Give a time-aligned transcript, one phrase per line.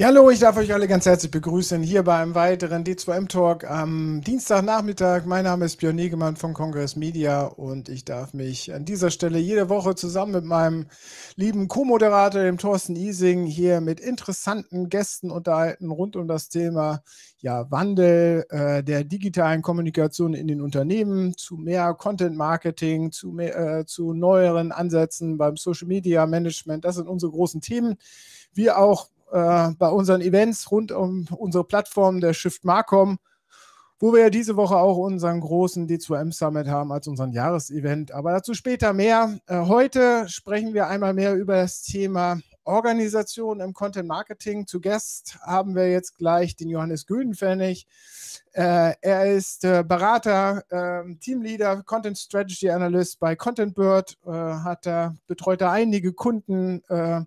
[0.00, 3.68] Ja, hallo, ich darf euch alle ganz herzlich begrüßen hier bei einem weiteren D2M Talk
[3.68, 5.26] am Dienstagnachmittag.
[5.26, 9.38] Mein Name ist Björn Negemann von Congress Media und ich darf mich an dieser Stelle
[9.38, 10.86] jede Woche zusammen mit meinem
[11.36, 17.02] lieben Co-Moderator, dem Thorsten Ising, hier mit interessanten Gästen unterhalten rund um das Thema
[17.36, 23.80] ja, Wandel äh, der digitalen Kommunikation in den Unternehmen, zu mehr Content Marketing, zu, mehr,
[23.80, 26.86] äh, zu neueren Ansätzen beim Social Media Management.
[26.86, 27.96] Das sind unsere großen Themen.
[28.54, 33.18] Wir auch äh, bei unseren Events rund um unsere Plattform der Shift Marcom,
[33.98, 38.12] wo wir ja diese Woche auch unseren großen D2M Summit haben als unseren Jahresevent.
[38.12, 39.38] Aber dazu später mehr.
[39.46, 44.66] Äh, heute sprechen wir einmal mehr über das Thema Organisation im Content Marketing.
[44.66, 47.86] Zu Gast haben wir jetzt gleich den Johannes Güldenpfennig.
[48.52, 54.86] Äh, er ist äh, Berater, äh, Teamleader, Content Strategy Analyst bei Content Bird, äh, hat
[54.86, 57.22] er, betreut er einige Kunden äh,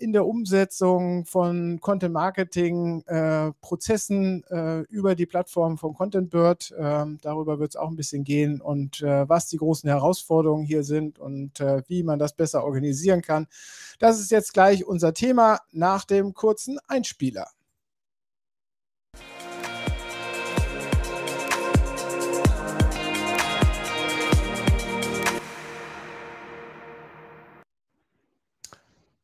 [0.00, 6.74] in der Umsetzung von Content Marketing äh, Prozessen äh, über die Plattform von Content Bird.
[6.78, 10.84] Ähm, darüber wird es auch ein bisschen gehen und äh, was die großen Herausforderungen hier
[10.84, 13.46] sind und äh, wie man das besser organisieren kann.
[13.98, 17.46] Das ist jetzt gleich unser Thema nach dem kurzen Einspieler.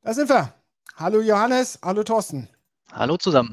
[0.09, 0.55] Da sind wir.
[0.97, 2.49] Hallo Johannes, hallo Thorsten.
[2.91, 3.53] Hallo zusammen.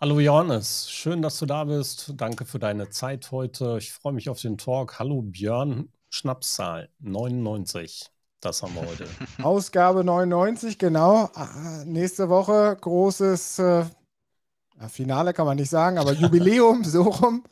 [0.00, 2.12] Hallo Johannes, schön, dass du da bist.
[2.16, 3.76] Danke für deine Zeit heute.
[3.78, 5.00] Ich freue mich auf den Talk.
[5.00, 8.08] Hallo Björn, Schnapszahl 99.
[8.38, 9.08] Das haben wir heute.
[9.42, 11.28] Ausgabe 99, genau.
[11.34, 13.58] Ah, nächste Woche großes
[14.82, 17.44] äh, Finale kann man nicht sagen, aber Jubiläum, so rum.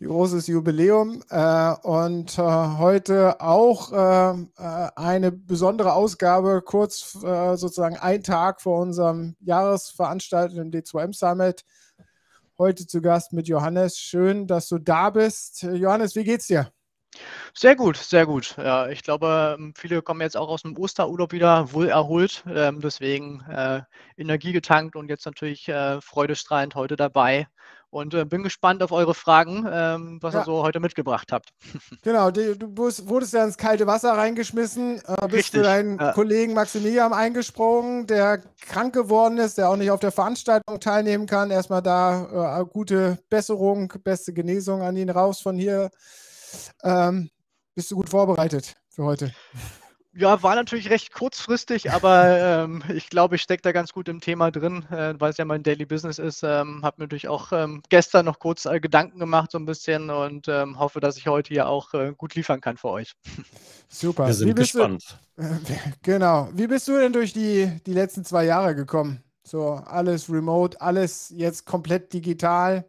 [0.00, 1.22] Großes Jubiläum.
[1.30, 8.60] Äh, und äh, heute auch äh, äh eine besondere Ausgabe, kurz äh, sozusagen ein Tag
[8.60, 11.64] vor unserem Jahresveranstaltung im D2M Summit.
[12.58, 13.98] Heute zu Gast mit Johannes.
[13.98, 15.62] Schön, dass du da bist.
[15.62, 16.70] Johannes, wie geht's dir?
[17.54, 18.54] Sehr gut, sehr gut.
[18.56, 22.44] Ja, ich glaube, ähm, viele kommen jetzt auch aus dem Osterurlaub wieder wohl erholt.
[22.48, 23.82] Ähm, deswegen äh,
[24.16, 27.48] Energie getankt und jetzt natürlich äh, freudestrahlend heute dabei.
[27.92, 30.42] Und äh, bin gespannt auf eure Fragen, ähm, was ja.
[30.42, 31.50] ihr so heute mitgebracht habt.
[32.02, 36.12] Genau, du, du wurdest ja ins kalte Wasser reingeschmissen, äh, bist Richtig, für deinen ja.
[36.12, 41.50] Kollegen Maximilian eingesprungen, der krank geworden ist, der auch nicht auf der Veranstaltung teilnehmen kann.
[41.50, 45.90] Erstmal da äh, gute Besserung, beste Genesung an ihn raus von hier.
[46.82, 47.30] Ähm,
[47.74, 49.32] bist du gut vorbereitet für heute?
[50.12, 54.20] Ja, war natürlich recht kurzfristig, aber ähm, ich glaube, ich stecke da ganz gut im
[54.20, 56.42] Thema drin, äh, weil es ja mein Daily Business ist.
[56.42, 60.10] Ähm, habe mir natürlich auch ähm, gestern noch kurz äh, Gedanken gemacht, so ein bisschen
[60.10, 63.12] und ähm, hoffe, dass ich heute hier auch äh, gut liefern kann für euch.
[63.88, 64.26] Super.
[64.26, 65.16] Wir sind gespannt.
[65.36, 65.44] Du,
[66.02, 66.48] genau.
[66.54, 69.22] Wie bist du denn durch die, die letzten zwei Jahre gekommen?
[69.44, 72.84] So, alles remote, alles jetzt komplett digital.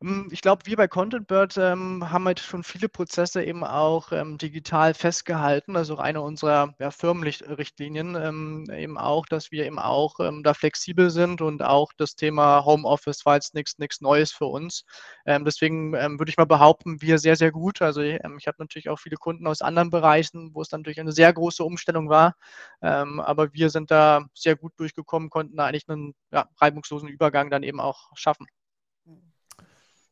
[0.00, 4.38] Hm, ich glaube, wir bei ContentBird ähm, haben halt schon viele Prozesse eben auch ähm,
[4.38, 5.76] digital festgehalten.
[5.76, 11.10] Also eine unserer ja, Firmenrichtlinien ähm, eben auch, dass wir eben auch ähm, da flexibel
[11.10, 14.84] sind und auch das Thema Homeoffice war jetzt nichts Neues für uns.
[15.26, 17.82] Ähm, deswegen ähm, würde ich mal behaupten, wir sehr, sehr gut.
[17.82, 21.12] Also ich habe natürlich auch viele Kunden aus anderen Bereichen, wo es dann natürlich eine
[21.12, 22.34] sehr große Umstellung war.
[22.80, 27.62] aber wir sind da sehr gut durchgekommen, konnten da eigentlich einen ja, reibungslosen Übergang dann
[27.62, 28.46] eben auch schaffen.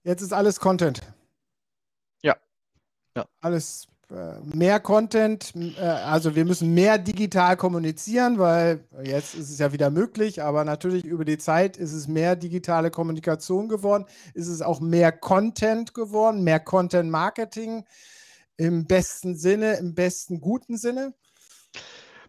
[0.07, 1.03] Jetzt ist alles Content.
[2.23, 2.37] Ja.
[3.17, 3.27] ja.
[3.41, 5.53] Alles äh, mehr Content.
[5.57, 10.65] Äh, also wir müssen mehr digital kommunizieren, weil jetzt ist es ja wieder möglich, aber
[10.65, 14.05] natürlich über die Zeit ist es mehr digitale Kommunikation geworden.
[14.33, 17.85] Ist es auch mehr Content geworden, mehr Content Marketing
[18.57, 21.15] im besten Sinne, im besten guten Sinne.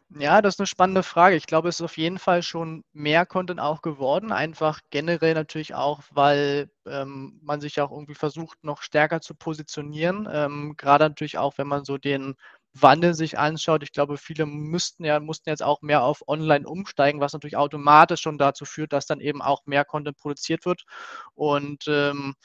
[0.10, 1.36] Ja, das ist eine spannende Frage.
[1.36, 4.32] Ich glaube, es ist auf jeden Fall schon mehr Content auch geworden.
[4.32, 10.28] Einfach generell natürlich auch, weil ähm, man sich auch irgendwie versucht, noch stärker zu positionieren.
[10.32, 12.36] Ähm, gerade natürlich auch, wenn man so den
[12.74, 13.84] Wandel sich anschaut.
[13.84, 18.22] Ich glaube, viele müssten ja, mussten jetzt auch mehr auf Online umsteigen, was natürlich automatisch
[18.22, 20.84] schon dazu führt, dass dann eben auch mehr Content produziert wird.
[21.36, 22.36] Und ähm,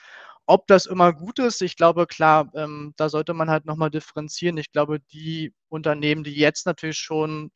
[0.46, 4.56] ob das immer gut ist, ich glaube, klar, ähm, da sollte man halt nochmal differenzieren.
[4.58, 7.50] Ich glaube, die Unternehmen, die jetzt natürlich schon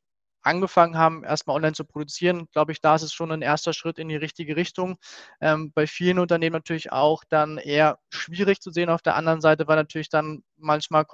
[0.46, 3.98] angefangen haben, erstmal online zu produzieren, glaube ich, da ist es schon ein erster Schritt
[3.98, 4.96] in die richtige Richtung.
[5.40, 9.66] Ähm, bei vielen Unternehmen natürlich auch dann eher schwierig zu sehen auf der anderen Seite,
[9.66, 11.04] weil natürlich dann manchmal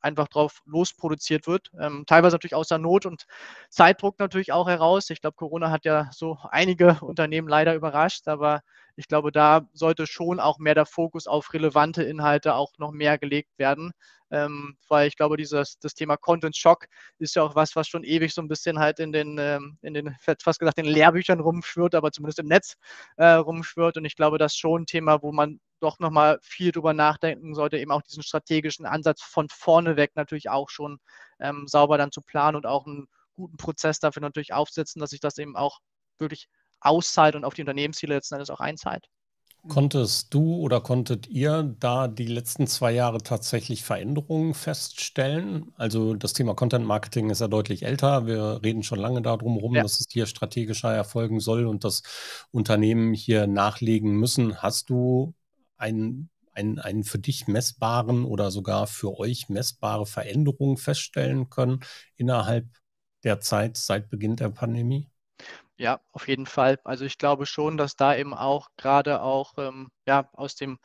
[0.00, 1.70] einfach drauf losproduziert wird.
[1.80, 3.26] Ähm, teilweise natürlich aus der Not und
[3.70, 5.10] Zeitdruck natürlich auch heraus.
[5.10, 8.62] Ich glaube, Corona hat ja so einige Unternehmen leider überrascht, aber
[8.96, 13.18] ich glaube, da sollte schon auch mehr der Fokus auf relevante Inhalte auch noch mehr
[13.18, 13.92] gelegt werden.
[14.30, 16.86] Ähm, weil ich glaube, dieses das Thema Content Shock
[17.18, 19.94] ist ja auch was, was schon ewig so ein bisschen halt in den, ähm, in
[19.94, 22.76] den fast gesagt, in den Lehrbüchern rumschwirrt, aber zumindest im Netz
[23.16, 23.96] äh, rumschwirrt.
[23.98, 27.54] Und ich glaube, das ist schon ein Thema, wo man doch nochmal viel drüber nachdenken
[27.54, 30.98] sollte, eben auch diesen strategischen Ansatz von vorne weg natürlich auch schon
[31.40, 35.20] ähm, sauber dann zu planen und auch einen guten Prozess dafür natürlich aufsetzen, dass sich
[35.20, 35.80] das eben auch
[36.18, 36.48] wirklich
[36.80, 39.08] auszahlt und auf die Unternehmensziele letzten Endes auch einzahlt.
[39.68, 45.72] Konntest du oder konntet ihr da die letzten zwei Jahre tatsächlich Veränderungen feststellen?
[45.76, 48.26] Also das Thema Content Marketing ist ja deutlich älter.
[48.26, 49.82] Wir reden schon lange darum rum, ja.
[49.82, 52.02] dass es hier strategischer erfolgen soll und dass
[52.52, 54.62] Unternehmen hier nachlegen müssen.
[54.62, 55.34] Hast du
[55.76, 61.80] einen, einen, für dich messbaren oder sogar für euch messbare Veränderungen feststellen können
[62.16, 62.66] innerhalb
[63.24, 65.10] der Zeit seit Beginn der Pandemie?
[65.78, 66.78] Ja, auf jeden Fall.
[66.84, 70.78] Also ich glaube schon, dass da eben auch gerade auch ähm, ja, aus dem,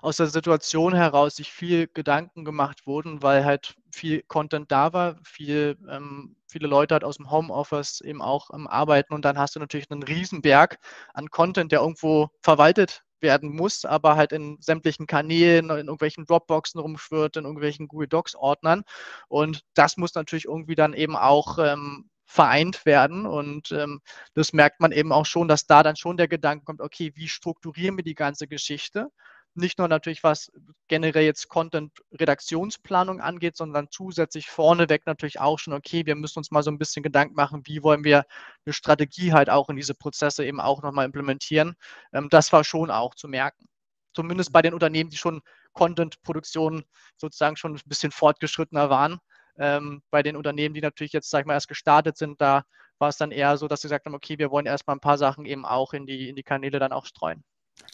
[0.00, 5.18] aus der Situation heraus sich viel Gedanken gemacht wurden, weil halt viel Content da war,
[5.22, 9.54] viel, ähm, viele Leute halt aus dem Homeoffice eben auch ähm, arbeiten und dann hast
[9.54, 10.78] du natürlich einen Riesenberg
[11.12, 16.80] an Content, der irgendwo verwaltet werden muss, aber halt in sämtlichen Kanälen, in irgendwelchen Dropboxen
[16.80, 18.82] rumschwirrt, in irgendwelchen Google Docs Ordnern.
[19.28, 23.26] Und das muss natürlich irgendwie dann eben auch ähm, vereint werden.
[23.26, 24.00] Und ähm,
[24.34, 27.28] das merkt man eben auch schon, dass da dann schon der Gedanke kommt, okay, wie
[27.28, 29.08] strukturieren wir die ganze Geschichte?
[29.54, 30.52] Nicht nur natürlich, was
[30.86, 36.62] generell jetzt Content-Redaktionsplanung angeht, sondern zusätzlich vorneweg natürlich auch schon, okay, wir müssen uns mal
[36.62, 38.24] so ein bisschen Gedanken machen, wie wollen wir
[38.64, 41.74] eine Strategie halt auch in diese Prozesse eben auch nochmal implementieren.
[42.12, 43.66] Ähm, das war schon auch zu merken.
[44.14, 45.42] Zumindest bei den Unternehmen, die schon
[45.72, 46.84] Content-Produktion
[47.16, 49.18] sozusagen schon ein bisschen fortgeschrittener waren.
[49.58, 52.64] Ähm, bei den Unternehmen, die natürlich jetzt, sag ich mal, erst gestartet sind, da
[52.98, 55.18] war es dann eher so, dass sie gesagt haben, okay, wir wollen erstmal ein paar
[55.18, 57.44] Sachen eben auch in die, in die Kanäle dann auch streuen.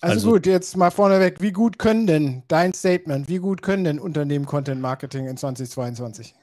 [0.01, 3.85] Also, also, gut, jetzt mal vorneweg, wie gut können denn dein Statement, wie gut können
[3.85, 6.35] denn Unternehmen Content Marketing in 2022?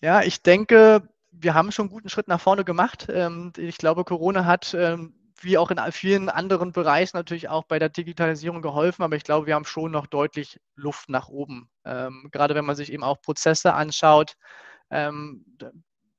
[0.00, 3.06] Ja, ich denke, wir haben schon einen guten Schritt nach vorne gemacht.
[3.10, 7.78] Ähm, ich glaube, Corona hat ähm, wie auch in vielen anderen Bereichen natürlich auch bei
[7.78, 11.68] der Digitalisierung geholfen, aber ich glaube, wir haben schon noch deutlich Luft nach oben.
[11.84, 14.34] Ähm, gerade wenn man sich eben auch Prozesse anschaut.
[14.90, 15.44] Ähm,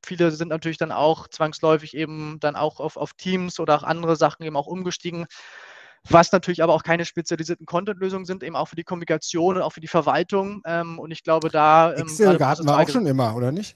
[0.05, 4.15] viele sind natürlich dann auch zwangsläufig eben dann auch auf, auf Teams oder auch andere
[4.15, 5.25] Sachen eben auch umgestiegen.
[6.09, 9.73] Was natürlich aber auch keine spezialisierten Content-Lösungen sind, eben auch für die Kommunikation und auch
[9.73, 10.61] für die Verwaltung.
[10.65, 11.93] Ähm, und ich glaube, da.
[11.93, 13.75] Ähm, Excel hatten wir auch schon immer, oder nicht?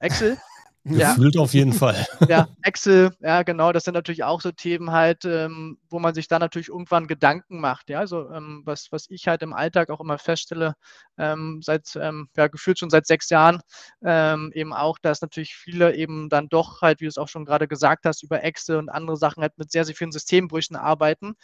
[0.00, 0.38] Excel?
[0.84, 1.40] Gefühlt ja.
[1.40, 2.06] auf jeden Fall.
[2.28, 6.28] Ja, Excel, ja genau, das sind natürlich auch so Themen halt, ähm, wo man sich
[6.28, 7.90] da natürlich irgendwann Gedanken macht.
[7.90, 10.74] Ja, also ähm, was, was ich halt im Alltag auch immer feststelle,
[11.18, 13.60] ähm, seit, ähm, ja, gefühlt schon seit sechs Jahren,
[14.04, 17.44] ähm, eben auch, dass natürlich viele eben dann doch halt, wie du es auch schon
[17.44, 21.34] gerade gesagt hast, über Excel und andere Sachen halt mit sehr, sehr vielen Systembrüchen arbeiten.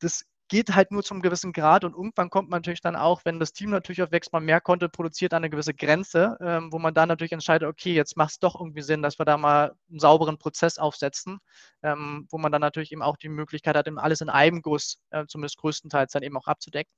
[0.00, 3.38] Das geht halt nur zum gewissen Grad und irgendwann kommt man natürlich dann auch, wenn
[3.38, 6.92] das Team natürlich auch wächst, man mehr Content produziert, eine gewisse Grenze, ähm, wo man
[6.92, 10.00] dann natürlich entscheidet, okay, jetzt macht es doch irgendwie Sinn, dass wir da mal einen
[10.00, 11.38] sauberen Prozess aufsetzen,
[11.84, 14.98] ähm, wo man dann natürlich eben auch die Möglichkeit hat, eben alles in einem Guss,
[15.10, 16.92] äh, zumindest größtenteils dann eben auch abzudecken.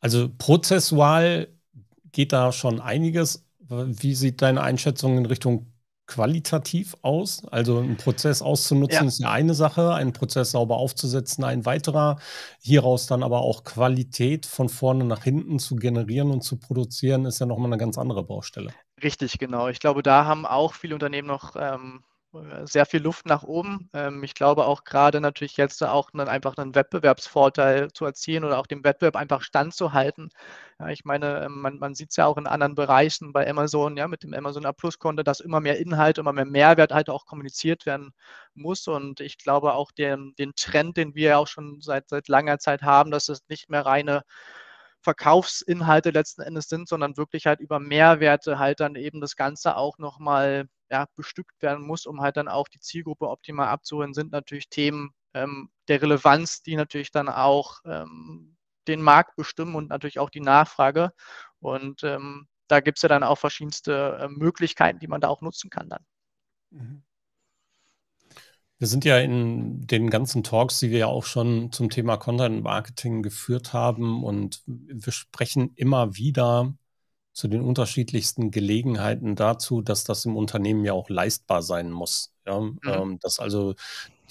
[0.00, 1.48] Also prozessual
[2.12, 3.46] geht da schon einiges.
[3.58, 5.73] Wie sieht deine Einschätzung in Richtung
[6.06, 7.44] qualitativ aus.
[7.50, 9.08] Also einen Prozess auszunutzen ja.
[9.08, 12.18] ist ja eine Sache, einen Prozess sauber aufzusetzen ein weiterer.
[12.60, 17.40] Hieraus dann aber auch Qualität von vorne nach hinten zu generieren und zu produzieren, ist
[17.40, 18.72] ja nochmal eine ganz andere Baustelle.
[19.02, 19.68] Richtig, genau.
[19.68, 22.13] Ich glaube, da haben auch viele Unternehmen noch ähm, äh,
[22.64, 23.88] sehr viel Luft nach oben.
[23.92, 28.58] Ähm, ich glaube auch gerade natürlich jetzt auch einen, einfach einen Wettbewerbsvorteil zu erzielen oder
[28.58, 30.30] auch dem Wettbewerb einfach standzuhalten.
[30.78, 33.96] Ja, ich meine, ähm, man, man sieht es ja auch in anderen Bereichen bei Amazon,
[33.96, 37.10] ja, mit dem Amazon A Plus Konto, dass immer mehr Inhalt, immer mehr Mehrwert halt
[37.10, 38.12] auch kommuniziert werden
[38.54, 38.86] muss.
[38.88, 42.58] Und ich glaube auch den, den Trend, den wir ja auch schon seit, seit langer
[42.58, 44.22] Zeit haben, dass es nicht mehr reine
[45.04, 49.98] Verkaufsinhalte letzten Endes sind, sondern wirklich halt über Mehrwerte halt dann eben das Ganze auch
[49.98, 54.68] nochmal ja, bestückt werden muss, um halt dann auch die Zielgruppe optimal abzuholen, sind natürlich
[54.68, 58.56] Themen ähm, der Relevanz, die natürlich dann auch ähm,
[58.88, 61.12] den Markt bestimmen und natürlich auch die Nachfrage.
[61.60, 65.42] Und ähm, da gibt es ja dann auch verschiedenste äh, Möglichkeiten, die man da auch
[65.42, 66.04] nutzen kann dann.
[66.70, 67.02] Mhm.
[68.84, 72.62] Wir sind ja in den ganzen Talks, die wir ja auch schon zum Thema Content
[72.62, 76.74] Marketing geführt haben und wir sprechen immer wieder
[77.32, 82.34] zu den unterschiedlichsten Gelegenheiten dazu, dass das im Unternehmen ja auch leistbar sein muss.
[82.46, 82.60] Ja?
[82.60, 82.78] Mhm.
[82.84, 83.74] Ähm, dass also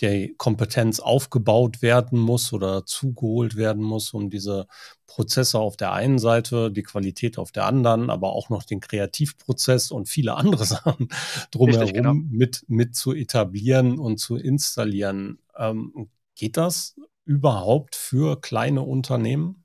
[0.02, 4.68] die Kompetenz aufgebaut werden muss oder zugeholt werden muss, um diese
[5.08, 9.92] Prozesse auf der einen Seite, die Qualität auf der anderen, aber auch noch den Kreativprozess
[9.92, 11.10] und viele andere Sachen
[11.52, 12.14] drumherum Richtig, genau.
[12.14, 15.40] mit, mit zu etablieren und zu installieren.
[15.56, 16.96] Ähm, geht das
[17.26, 19.64] überhaupt für kleine Unternehmen?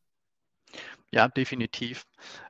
[1.10, 2.04] Ja, definitiv.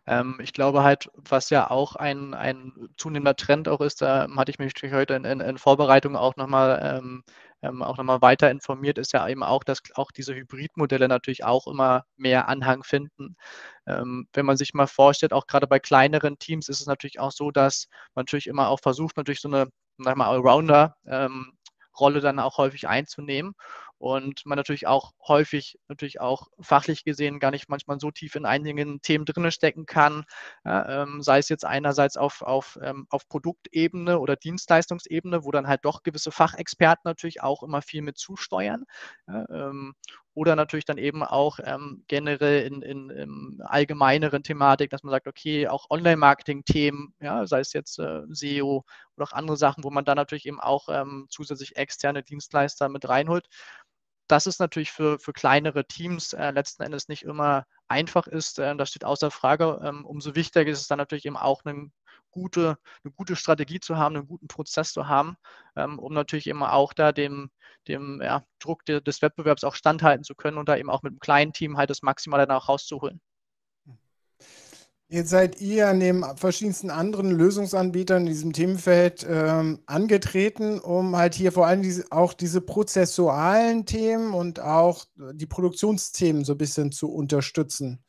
[0.07, 4.51] Ähm, ich glaube halt, was ja auch ein, ein zunehmender Trend auch ist, da hatte
[4.51, 7.23] ich mich heute in, in, in Vorbereitung auch nochmal ähm,
[7.63, 11.67] ähm, auch nochmal weiter informiert, ist ja eben auch, dass auch diese Hybridmodelle natürlich auch
[11.67, 13.37] immer mehr Anhang finden.
[13.87, 17.33] Ähm, wenn man sich mal vorstellt, auch gerade bei kleineren Teams ist es natürlich auch
[17.33, 21.53] so, dass man natürlich immer auch versucht, natürlich so eine, sag mal, Allrounder ähm,
[22.23, 23.55] dann auch häufig einzunehmen
[23.99, 28.47] und man natürlich auch häufig, natürlich auch fachlich gesehen gar nicht manchmal so tief in
[28.47, 30.25] einigen Themen drinne stecken kann,
[30.65, 35.67] ja, ähm, sei es jetzt einerseits auf, auf, ähm, auf Produktebene oder Dienstleistungsebene, wo dann
[35.67, 38.85] halt doch gewisse Fachexperten natürlich auch immer viel mit zusteuern.
[39.27, 39.95] Ja, ähm,
[40.39, 45.27] oder natürlich dann eben auch ähm, generell in, in, in, allgemeineren Thematik, dass man sagt,
[45.27, 48.85] okay, auch Online-Marketing-Themen, ja, sei es jetzt äh, SEO
[49.17, 53.09] oder auch andere Sachen, wo man dann natürlich eben auch ähm, zusätzlich externe Dienstleister mit
[53.09, 53.49] reinholt
[54.29, 58.77] dass es natürlich für, für kleinere Teams äh, letzten Endes nicht immer einfach ist, äh,
[58.77, 59.81] das steht außer Frage.
[59.83, 61.91] Ähm, umso wichtiger ist es dann natürlich eben auch eine
[62.31, 65.37] gute, eine gute Strategie zu haben, einen guten Prozess zu haben,
[65.77, 67.51] ähm, um natürlich eben auch da dem,
[67.89, 71.13] dem ja, Druck de, des Wettbewerbs auch standhalten zu können und da eben auch mit
[71.13, 73.21] einem kleinen Team halt das Maximale danach rauszuholen.
[75.11, 81.51] Jetzt seid ihr neben verschiedensten anderen Lösungsanbietern in diesem Themenfeld ähm, angetreten, um halt hier
[81.51, 87.11] vor allem diese, auch diese prozessualen Themen und auch die Produktionsthemen so ein bisschen zu
[87.11, 88.05] unterstützen.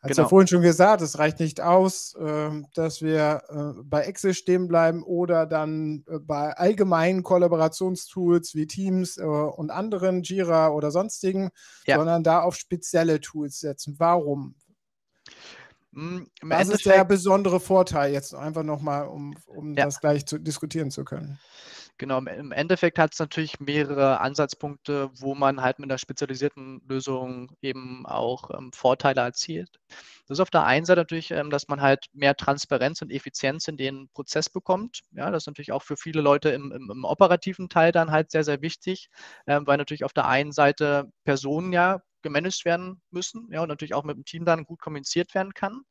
[0.00, 0.24] Als genau.
[0.24, 4.68] ja vorhin schon gesagt, es reicht nicht aus, äh, dass wir äh, bei Excel stehen
[4.68, 11.50] bleiben oder dann äh, bei allgemeinen Kollaborationstools wie Teams äh, und anderen, Jira oder sonstigen,
[11.86, 11.96] ja.
[11.96, 13.96] sondern da auf spezielle Tools setzen.
[13.98, 14.54] Warum?
[15.94, 19.84] Hm, Im Was ist der besondere Vorteil jetzt einfach nochmal, um, um ja.
[19.84, 21.38] das gleich zu diskutieren zu können?
[21.98, 27.52] Genau, im Endeffekt hat es natürlich mehrere Ansatzpunkte, wo man halt mit einer spezialisierten Lösung
[27.60, 29.78] eben auch ähm, Vorteile erzielt.
[30.26, 33.68] Das ist auf der einen Seite natürlich, ähm, dass man halt mehr Transparenz und Effizienz
[33.68, 35.02] in den Prozess bekommt.
[35.12, 38.30] Ja, das ist natürlich auch für viele Leute im, im, im operativen Teil dann halt
[38.30, 39.10] sehr, sehr wichtig,
[39.46, 43.94] ähm, weil natürlich auf der einen Seite Personen ja gemanagt werden müssen ja, und natürlich
[43.94, 45.82] auch mit dem Team dann gut kommuniziert werden kann.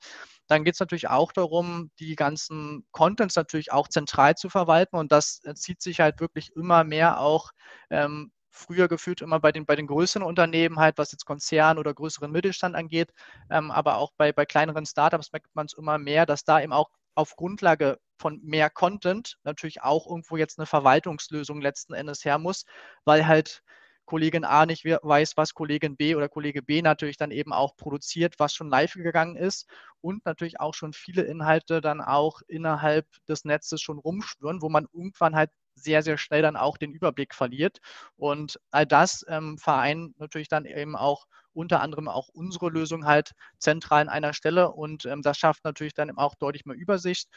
[0.48, 5.12] Dann geht es natürlich auch darum, die ganzen Contents natürlich auch zentral zu verwalten und
[5.12, 7.52] das zieht sich halt wirklich immer mehr auch
[7.90, 11.94] ähm, früher gefühlt immer bei den, bei den größeren Unternehmen halt, was jetzt Konzern oder
[11.94, 13.12] größeren Mittelstand angeht,
[13.50, 16.74] ähm, aber auch bei, bei kleineren Startups merkt man es immer mehr, dass da eben
[16.74, 22.38] auch auf Grundlage von mehr Content natürlich auch irgendwo jetzt eine Verwaltungslösung letzten Endes her
[22.38, 22.66] muss,
[23.04, 23.64] weil halt
[24.12, 28.36] Kollegin A nicht weiß, was Kollegin B oder Kollege B natürlich dann eben auch produziert,
[28.40, 29.70] was schon live gegangen ist
[30.02, 34.88] und natürlich auch schon viele Inhalte dann auch innerhalb des Netzes schon rumschwören, wo man
[34.94, 37.80] irgendwann halt sehr, sehr schnell dann auch den Überblick verliert.
[38.18, 43.32] Und all das ähm, vereint natürlich dann eben auch unter anderem auch unsere Lösung halt
[43.60, 47.30] zentral an einer Stelle und ähm, das schafft natürlich dann eben auch deutlich mehr Übersicht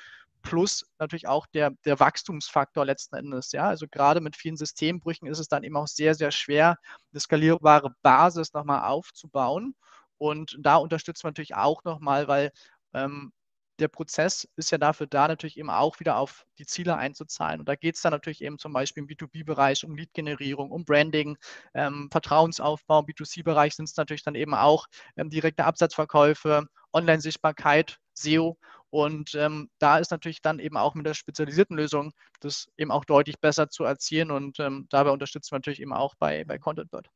[0.45, 3.51] plus natürlich auch der, der Wachstumsfaktor letzten Endes.
[3.53, 6.77] Ja, also gerade mit vielen Systembrüchen ist es dann eben auch sehr, sehr schwer,
[7.13, 9.75] eine skalierbare Basis nochmal aufzubauen.
[10.19, 12.53] Und da unterstützen wir natürlich auch nochmal, weil
[12.93, 13.33] ähm,
[13.81, 17.61] der Prozess ist ja dafür da, natürlich eben auch wieder auf die Ziele einzuzahlen.
[17.61, 21.37] Und da geht es dann natürlich eben zum Beispiel im B2B-Bereich um Lead-Generierung, um Branding,
[21.75, 23.01] ähm, Vertrauensaufbau.
[23.01, 24.87] Im B2C-Bereich sind es natürlich dann eben auch
[25.17, 28.57] ähm, direkte Absatzverkäufe, Online-Sichtbarkeit, SEO.
[28.95, 33.05] Und ähm, da ist natürlich dann eben auch mit der spezialisierten Lösung das eben auch
[33.05, 34.31] deutlich besser zu erzielen.
[34.31, 37.09] Und ähm, dabei unterstützen wir natürlich eben auch bei, bei ContentBird.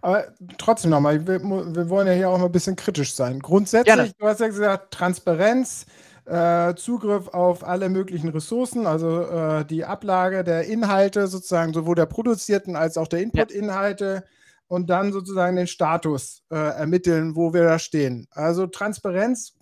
[0.00, 3.40] Aber trotzdem nochmal, wir, wir, wollen ja hier auch mal ein bisschen kritisch sein.
[3.40, 4.12] Grundsätzlich, Gerne.
[4.18, 5.84] du hast ja gesagt, Transparenz,
[6.24, 12.06] äh, Zugriff auf alle möglichen Ressourcen, also äh, die Ablage der Inhalte sozusagen, sowohl der
[12.06, 14.30] produzierten als auch der Input-Inhalte ja.
[14.68, 18.26] und dann sozusagen den Status äh, ermitteln, wo wir da stehen.
[18.30, 19.55] Also Transparenz,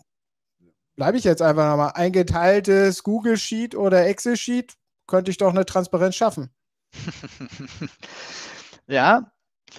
[0.97, 5.51] bleibe ich jetzt einfach nochmal, ein geteiltes Google Sheet oder Excel Sheet, könnte ich doch
[5.51, 6.51] eine Transparenz schaffen.
[8.87, 9.33] ja,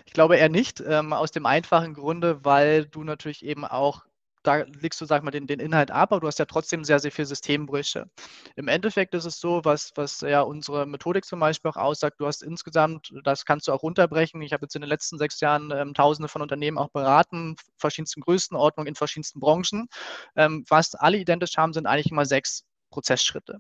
[0.06, 4.06] ich glaube eher nicht, ähm, aus dem einfachen Grunde, weil du natürlich eben auch,
[4.46, 7.00] da legst du, sag mal, den, den Inhalt ab, aber du hast ja trotzdem sehr,
[7.00, 8.10] sehr viele Systembrüche.
[8.56, 12.28] Im Endeffekt ist es so, was, was ja unsere Methodik zum Beispiel auch aussagt, du
[12.28, 14.42] hast insgesamt, das kannst du auch runterbrechen.
[14.42, 18.22] Ich habe jetzt in den letzten sechs Jahren ähm, tausende von Unternehmen auch beraten, verschiedensten
[18.22, 19.88] Größenordnungen in verschiedensten Branchen.
[20.36, 23.60] Ähm, was alle identisch haben, sind eigentlich immer sechs Prozessschritte.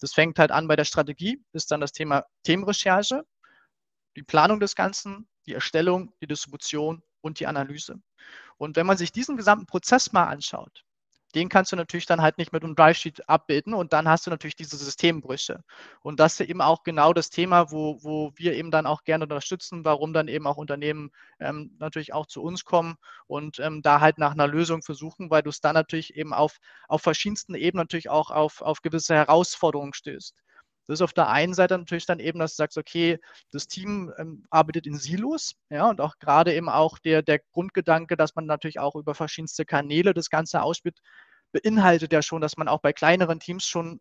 [0.00, 3.24] Das fängt halt an bei der Strategie, ist dann das Thema Themenrecherche
[4.16, 7.96] die Planung des Ganzen, die Erstellung, die Distribution und die Analyse.
[8.56, 10.84] Und wenn man sich diesen gesamten Prozess mal anschaut,
[11.34, 14.30] den kannst du natürlich dann halt nicht mit einem Drive-Sheet abbilden und dann hast du
[14.30, 15.64] natürlich diese Systembrüche.
[16.00, 19.24] Und das ist eben auch genau das Thema, wo, wo wir eben dann auch gerne
[19.24, 24.00] unterstützen, warum dann eben auch Unternehmen ähm, natürlich auch zu uns kommen und ähm, da
[24.00, 27.82] halt nach einer Lösung versuchen, weil du es dann natürlich eben auf, auf verschiedensten Ebenen
[27.82, 30.36] natürlich auch auf, auf gewisse Herausforderungen stößt.
[30.86, 33.18] Das ist auf der einen Seite natürlich dann eben, dass du sagst, okay,
[33.50, 38.16] das Team ähm, arbeitet in Silos, ja, und auch gerade eben auch der, der Grundgedanke,
[38.16, 40.98] dass man natürlich auch über verschiedenste Kanäle das Ganze ausspielt,
[41.52, 44.00] beinhaltet ja schon, dass man auch bei kleineren Teams schon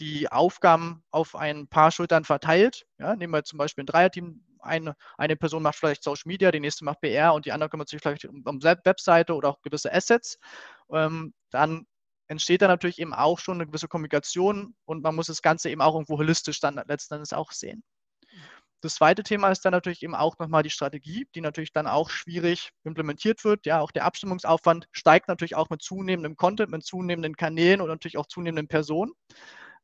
[0.00, 2.86] die Aufgaben auf ein paar Schultern verteilt.
[2.98, 6.60] Ja, nehmen wir zum Beispiel ein Dreierteam, eine, eine Person macht vielleicht Social Media, die
[6.60, 9.92] nächste macht PR und die andere kümmert sich vielleicht um, um Webseite oder auch gewisse
[9.92, 10.38] Assets.
[10.92, 11.86] Ähm, dann
[12.28, 15.80] entsteht da natürlich eben auch schon eine gewisse Kommunikation und man muss das Ganze eben
[15.80, 17.82] auch irgendwo holistisch dann letzten Endes auch sehen.
[18.80, 22.10] Das zweite Thema ist dann natürlich eben auch nochmal die Strategie, die natürlich dann auch
[22.10, 23.66] schwierig implementiert wird.
[23.66, 28.18] Ja, auch der Abstimmungsaufwand steigt natürlich auch mit zunehmendem Content, mit zunehmenden Kanälen und natürlich
[28.18, 29.12] auch zunehmenden Personen.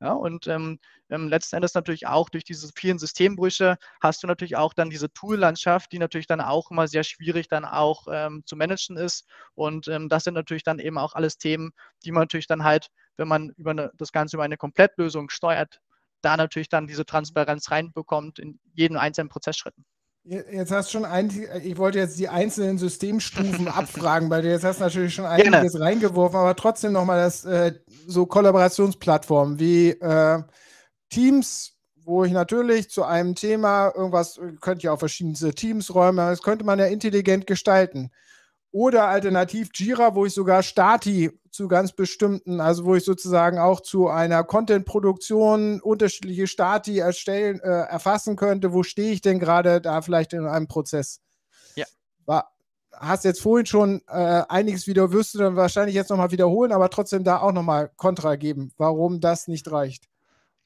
[0.04, 4.54] Ja, und ähm, ähm, letzten Endes natürlich auch durch diese vielen Systembrüche hast du natürlich
[4.56, 8.54] auch dann diese Tool-Landschaft, die natürlich dann auch immer sehr schwierig dann auch ähm, zu
[8.54, 9.26] managen ist.
[9.54, 11.72] Und ähm, das sind natürlich dann eben auch alles Themen,
[12.04, 15.80] die man natürlich dann halt, wenn man über eine, das Ganze über eine Komplettlösung steuert,
[16.20, 19.86] da natürlich dann diese Transparenz reinbekommt in jeden einzelnen Prozessschritten.
[20.26, 21.30] Jetzt hast du schon ein,
[21.62, 25.80] ich wollte jetzt die einzelnen Systemstufen abfragen, weil du jetzt hast natürlich schon einiges Gerne.
[25.80, 27.74] reingeworfen, aber trotzdem nochmal das äh,
[28.06, 30.42] so Kollaborationsplattformen wie äh,
[31.10, 36.42] Teams, wo ich natürlich zu einem Thema irgendwas, könnte ja auch verschiedene Teams räumen, das
[36.42, 38.10] könnte man ja intelligent gestalten.
[38.74, 43.78] Oder alternativ Jira, wo ich sogar Stati zu ganz bestimmten, also wo ich sozusagen auch
[43.78, 48.72] zu einer Content-Produktion unterschiedliche Stati erstellen, äh, erfassen könnte.
[48.72, 51.20] Wo stehe ich denn gerade da vielleicht in einem Prozess?
[51.76, 51.84] Ja.
[52.26, 52.50] War,
[52.92, 56.90] hast jetzt vorhin schon äh, einiges wieder, wirst du dann wahrscheinlich jetzt nochmal wiederholen, aber
[56.90, 60.08] trotzdem da auch nochmal Kontra geben, warum das nicht reicht.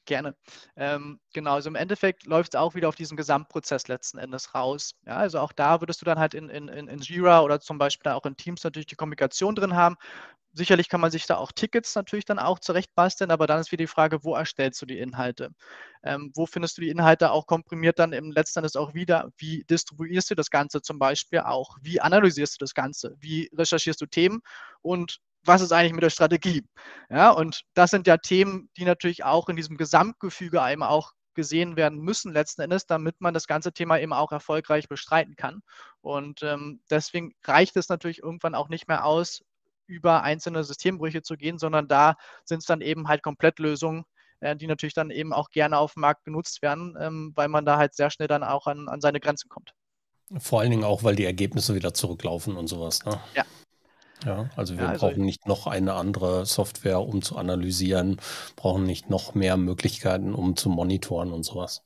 [0.09, 0.35] Gerne.
[0.75, 4.95] Ähm, genau, also im Endeffekt läuft es auch wieder auf diesen Gesamtprozess letzten Endes raus.
[5.05, 8.11] Ja, also auch da würdest du dann halt in, in, in Jira oder zum Beispiel
[8.13, 9.97] auch in Teams natürlich die Kommunikation drin haben.
[10.53, 13.83] Sicherlich kann man sich da auch Tickets natürlich dann auch zurechtbasteln, aber dann ist wieder
[13.83, 15.51] die Frage, wo erstellst du die Inhalte?
[16.03, 19.29] Ähm, wo findest du die Inhalte auch komprimiert dann im letzten Endes auch wieder?
[19.37, 21.77] Wie distribuierst du das Ganze zum Beispiel auch?
[21.81, 23.15] Wie analysierst du das Ganze?
[23.19, 24.41] Wie recherchierst du Themen?
[24.81, 26.63] Und was ist eigentlich mit der Strategie?
[27.09, 31.77] Ja, und das sind ja Themen, die natürlich auch in diesem Gesamtgefüge eben auch gesehen
[31.77, 35.61] werden müssen letzten Endes, damit man das ganze Thema eben auch erfolgreich bestreiten kann.
[36.01, 39.41] Und ähm, deswegen reicht es natürlich irgendwann auch nicht mehr aus,
[39.87, 44.03] über einzelne Systembrüche zu gehen, sondern da sind es dann eben halt Komplettlösungen,
[44.41, 47.65] äh, die natürlich dann eben auch gerne auf dem Markt genutzt werden, ähm, weil man
[47.65, 49.73] da halt sehr schnell dann auch an, an seine Grenzen kommt.
[50.37, 53.03] Vor allen Dingen auch, weil die Ergebnisse wieder zurücklaufen und sowas.
[53.03, 53.19] Ne?
[53.33, 53.45] Ja,
[54.25, 58.17] ja, also wir ja, also brauchen nicht noch eine andere Software, um zu analysieren,
[58.55, 61.83] brauchen nicht noch mehr Möglichkeiten, um zu monitoren und sowas.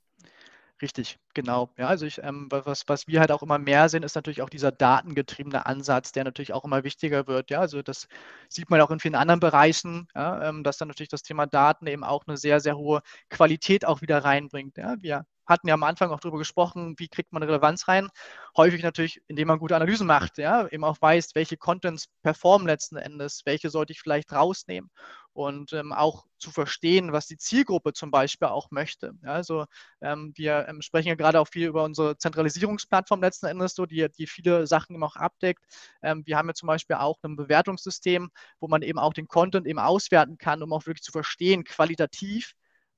[0.81, 1.69] Richtig, genau.
[1.77, 4.49] Ja, also ich, ähm, was, was wir halt auch immer mehr sehen, ist natürlich auch
[4.49, 7.51] dieser datengetriebene Ansatz, der natürlich auch immer wichtiger wird.
[7.51, 8.07] Ja, also das
[8.49, 11.87] sieht man auch in vielen anderen Bereichen, ja, ähm, dass dann natürlich das Thema Daten
[11.87, 14.77] eben auch eine sehr, sehr hohe Qualität auch wieder reinbringt.
[14.77, 18.09] Ja, wir hatten ja am Anfang auch darüber gesprochen, wie kriegt man Relevanz rein.
[18.57, 22.97] Häufig natürlich, indem man gute Analysen macht, ja, eben auch weiß, welche Contents performen letzten
[22.97, 24.89] Endes, welche sollte ich vielleicht rausnehmen
[25.33, 29.13] und ähm, auch zu verstehen, was die Zielgruppe zum Beispiel auch möchte.
[29.23, 29.65] Ja, also
[30.01, 34.07] ähm, wir ähm, sprechen ja gerade auch viel über unsere Zentralisierungsplattform letzten Endes, so, die,
[34.17, 35.63] die viele Sachen eben auch abdeckt.
[36.03, 38.29] Ähm, wir haben ja zum Beispiel auch ein Bewertungssystem,
[38.59, 42.53] wo man eben auch den Content eben auswerten kann, um auch wirklich zu verstehen, qualitativ,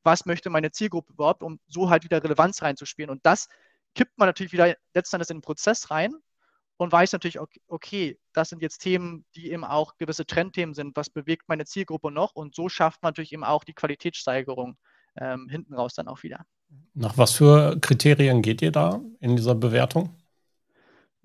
[0.05, 3.09] was möchte meine Zielgruppe überhaupt, um so halt wieder Relevanz reinzuspielen.
[3.09, 3.49] Und das
[3.95, 6.13] kippt man natürlich wieder letztendlich in den Prozess rein
[6.77, 10.95] und weiß natürlich, okay, das sind jetzt Themen, die eben auch gewisse Trendthemen sind.
[10.95, 12.35] Was bewegt meine Zielgruppe noch?
[12.35, 14.77] Und so schafft man natürlich eben auch die Qualitätssteigerung
[15.17, 16.45] ähm, hinten raus dann auch wieder.
[16.93, 20.15] Nach was für Kriterien geht ihr da in dieser Bewertung?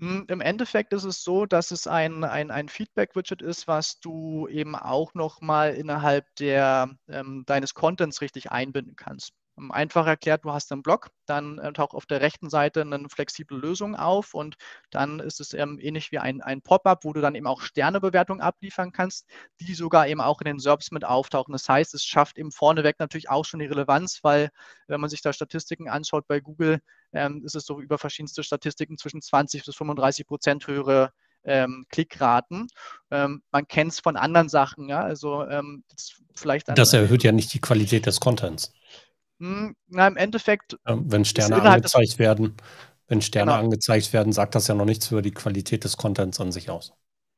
[0.00, 4.48] Hm, Im Endeffekt ist es so, dass es ein, ein, ein Feedback-Widget ist, was du
[4.48, 9.32] eben auch nochmal innerhalb der, ähm, deines Contents richtig einbinden kannst.
[9.70, 13.58] Einfach erklärt, du hast einen Blog, dann äh, taucht auf der rechten Seite eine flexible
[13.58, 14.56] Lösung auf und
[14.90, 18.40] dann ist es ähm, ähnlich wie ein, ein Pop-up, wo du dann eben auch Sternebewertungen
[18.40, 19.26] abliefern kannst,
[19.60, 21.52] die sogar eben auch in den SERPs mit auftauchen.
[21.52, 24.50] Das heißt, es schafft eben vorneweg natürlich auch schon die Relevanz, weil
[24.86, 26.80] wenn man sich da Statistiken anschaut bei Google,
[27.12, 31.12] ähm, ist es so über verschiedenste Statistiken zwischen 20 bis 35 Prozent höhere
[31.44, 32.68] ähm, Klickraten.
[33.10, 35.84] Ähm, man kennt es von anderen Sachen, ja, also ähm,
[36.34, 36.68] vielleicht.
[36.68, 38.72] Das erhöht ja nicht die Qualität des Contents.
[39.40, 40.76] Hm, na, im Endeffekt.
[40.85, 42.57] wenn Sterne angezeigt werden,
[43.09, 43.62] wenn Sterne genau.
[43.62, 46.92] angezeigt werden, sagt das ja noch nichts über die Qualität des Contents an sich aus.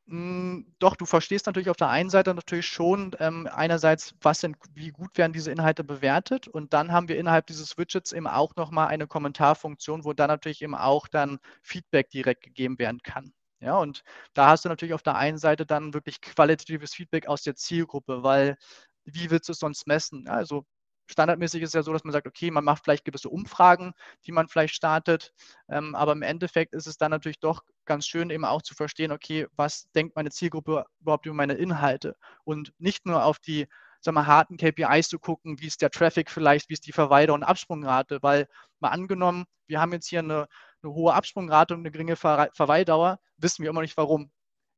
[0.08, 4.56] Hm, doch, du verstehst natürlich auf der einen Seite natürlich schon ähm, einerseits, was denn,
[4.74, 8.56] wie gut werden diese Inhalte bewertet und dann haben wir innerhalb dieses Widgets eben auch
[8.56, 13.32] nochmal eine Kommentarfunktion, wo dann natürlich eben auch dann Feedback direkt gegeben werden kann.
[13.60, 14.02] Ja, und
[14.34, 18.24] da hast du natürlich auf der einen Seite dann wirklich qualitatives Feedback aus der Zielgruppe,
[18.24, 18.56] weil
[19.04, 20.24] wie willst du es sonst messen?
[20.26, 20.64] Ja, also
[21.12, 23.92] standardmäßig ist es ja so, dass man sagt, okay, man macht vielleicht gewisse Umfragen,
[24.26, 25.32] die man vielleicht startet,
[25.68, 29.12] ähm, aber im Endeffekt ist es dann natürlich doch ganz schön eben auch zu verstehen,
[29.12, 32.16] okay, was denkt meine Zielgruppe überhaupt über meine Inhalte?
[32.44, 33.66] Und nicht nur auf die
[34.02, 37.34] sagen wir, harten KPIs zu gucken, wie ist der Traffic vielleicht, wie ist die Verweider-
[37.34, 38.48] und Absprungrate, weil
[38.80, 40.48] mal angenommen, wir haben jetzt hier eine,
[40.82, 44.30] eine hohe Absprungrate und eine geringe Ver Verweildauer, wissen wir immer nicht warum.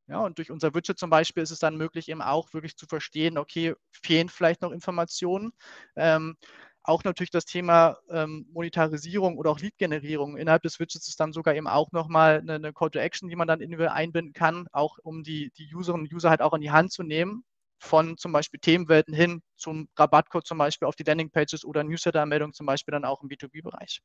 [0.07, 2.87] Ja, und durch unser Widget zum Beispiel ist es dann möglich, eben auch wirklich zu
[2.87, 5.53] verstehen, okay, fehlen vielleicht noch Informationen.
[5.97, 6.37] Ähm,
[6.83, 10.37] auch natürlich das Thema ähm, Monetarisierung oder auch Lead-Generierung.
[10.37, 13.37] Innerhalb des Widgets ist dann sogar eben auch nochmal eine, eine Call to Action, die
[13.37, 16.71] man dann einbinden kann, auch um die, die Userinnen und User halt auch in die
[16.71, 17.43] Hand zu nehmen,
[17.79, 22.67] von zum Beispiel Themenwelten hin zum Rabattcode zum Beispiel auf die Landingpages oder Newsletter-Meldung zum
[22.67, 24.03] Beispiel dann auch im B2B-Bereich.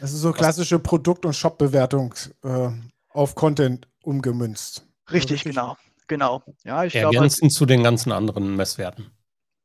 [0.00, 2.70] Das ist so klassische Produkt- und Shop-Bewertung äh,
[3.10, 4.86] auf Content umgemünzt.
[5.12, 5.76] Richtig, genau.
[6.06, 6.42] Genau.
[6.64, 9.10] Ja, ich Ergänzend glaube, zu den ganzen anderen Messwerten.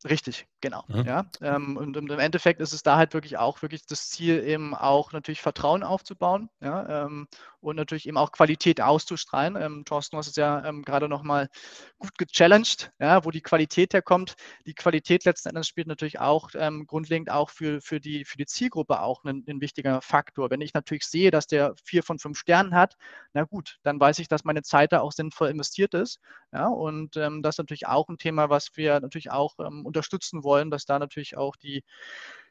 [0.08, 0.84] Richtig, genau.
[0.88, 1.06] Mhm.
[1.06, 4.44] Ja, ähm, und, und, im Endeffekt ist es da halt wirklich auch wirklich das Ziel,
[4.44, 7.28] eben auch natürlich Vertrauen aufzubauen, ja, ähm,
[7.62, 9.56] und natürlich eben auch Qualität auszustrahlen.
[9.56, 11.50] Ähm, Thorsten, du hast es ja ähm, gerade nochmal
[11.98, 14.36] gut gechallenged, ja, wo die Qualität herkommt.
[14.66, 18.46] Die Qualität letzten Endes spielt natürlich auch ähm, grundlegend auch für, für, die, für die
[18.46, 20.50] Zielgruppe auch ein, ein wichtiger Faktor.
[20.50, 22.96] Wenn ich natürlich sehe, dass der vier von fünf Sternen hat,
[23.34, 26.20] na gut, dann weiß ich, dass meine Zeit da auch sinnvoll investiert ist.
[26.52, 30.44] Ja, und ähm, das ist natürlich auch ein Thema, was wir natürlich auch ähm, unterstützen
[30.44, 31.84] wollen, dass da natürlich auch die,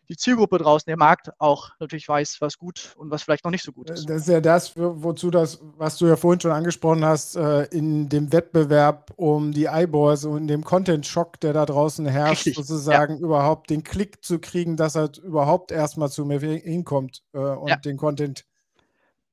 [0.08, 3.64] die Zielgruppe draußen, der Markt auch natürlich weiß, was gut und was vielleicht noch nicht
[3.64, 4.08] so gut ist.
[4.08, 8.08] Das ist ja das, wozu das, was du ja vorhin schon angesprochen hast, äh, in
[8.08, 13.20] dem Wettbewerb um die Eyeballs und dem Content-Schock, der da draußen herrscht, Richtig, sozusagen ja.
[13.20, 17.76] überhaupt den Klick zu kriegen, dass er überhaupt erstmal zu mir hinkommt äh, und ja.
[17.76, 18.46] den Content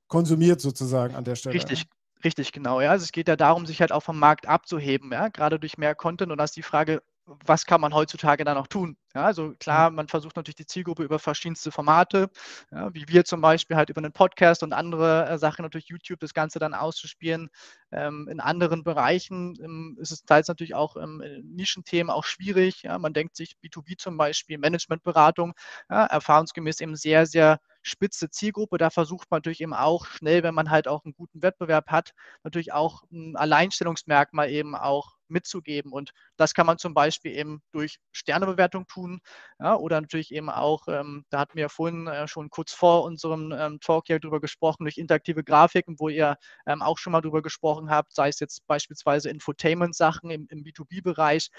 [0.08, 1.56] konsumiert sozusagen an der Stelle.
[1.56, 1.88] Richtig,
[2.26, 2.82] Richtig, genau.
[2.82, 2.90] Ja.
[2.90, 5.94] Also es geht ja darum, sich halt auch vom Markt abzuheben, ja, gerade durch mehr
[5.94, 6.32] Content.
[6.32, 8.98] Und da ist die Frage, was kann man heutzutage da noch tun?
[9.16, 9.96] Ja, also klar, mhm.
[9.96, 12.30] man versucht natürlich die Zielgruppe über verschiedenste Formate,
[12.72, 16.20] ja, wie wir zum Beispiel halt über einen Podcast und andere äh, Sachen, natürlich YouTube,
[16.20, 17.50] das Ganze dann auszuspielen.
[17.92, 22.84] Ähm, in anderen Bereichen ähm, ist es teils natürlich auch ähm, Nischenthemen auch schwierig.
[22.84, 23.00] Ja.
[23.00, 25.54] Man denkt sich B2B zum Beispiel, Managementberatung,
[25.90, 28.78] ja, erfahrungsgemäß eben sehr, sehr spitze Zielgruppe.
[28.78, 32.12] Da versucht man natürlich eben auch schnell, wenn man halt auch einen guten Wettbewerb hat,
[32.44, 35.92] natürlich auch ein Alleinstellungsmerkmal eben auch mitzugeben.
[35.92, 39.20] Und das kann man zum Beispiel eben durch Sternebewertung tun
[39.60, 43.52] ja, oder natürlich eben auch, ähm, da hatten wir vorhin äh, schon kurz vor unserem
[43.52, 47.42] ähm, Talk hier drüber gesprochen, durch interaktive Grafiken, wo ihr ähm, auch schon mal drüber
[47.42, 51.50] gesprochen habt, sei es jetzt beispielsweise Infotainment-Sachen im, im B2B-Bereich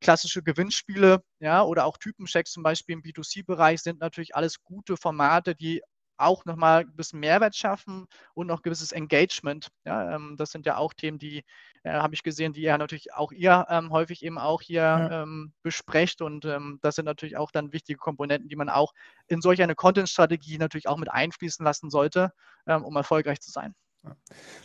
[0.00, 5.54] klassische Gewinnspiele, ja, oder auch Typenchecks zum Beispiel im B2C-Bereich sind natürlich alles gute Formate,
[5.54, 5.82] die
[6.16, 9.68] auch nochmal ein bisschen Mehrwert schaffen und noch gewisses Engagement.
[9.84, 11.44] Ja, ähm, das sind ja auch Themen, die
[11.82, 15.22] äh, habe ich gesehen, die ja natürlich auch ihr ähm, häufig eben auch hier ja.
[15.22, 18.92] ähm, besprecht und ähm, das sind natürlich auch dann wichtige Komponenten, die man auch
[19.26, 22.32] in solch eine Content-Strategie natürlich auch mit einfließen lassen sollte,
[22.66, 23.74] ähm, um erfolgreich zu sein.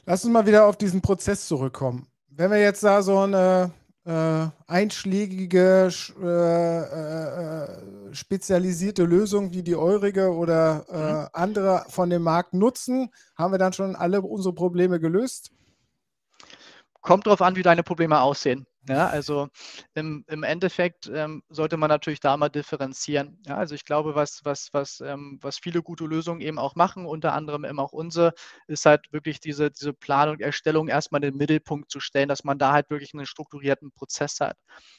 [0.05, 2.07] Lass uns mal wieder auf diesen Prozess zurückkommen.
[2.27, 3.71] Wenn wir jetzt da so eine
[4.09, 11.27] äh, einschlägige, äh, äh, äh, spezialisierte Lösung wie die eurige oder äh, mhm.
[11.33, 15.51] andere von dem Markt nutzen, haben wir dann schon alle unsere Probleme gelöst?
[17.01, 18.65] Kommt darauf an, wie deine Probleme aussehen.
[18.89, 19.49] Ja, also
[19.93, 23.37] im, im Endeffekt ähm, sollte man natürlich da mal differenzieren.
[23.45, 27.05] Ja, also ich glaube, was, was, was, ähm, was viele gute Lösungen eben auch machen,
[27.05, 28.33] unter anderem eben auch unsere,
[28.65, 32.57] ist halt wirklich diese, diese Planung, Erstellung erstmal in den Mittelpunkt zu stellen, dass man
[32.57, 34.57] da halt wirklich einen strukturierten Prozess hat.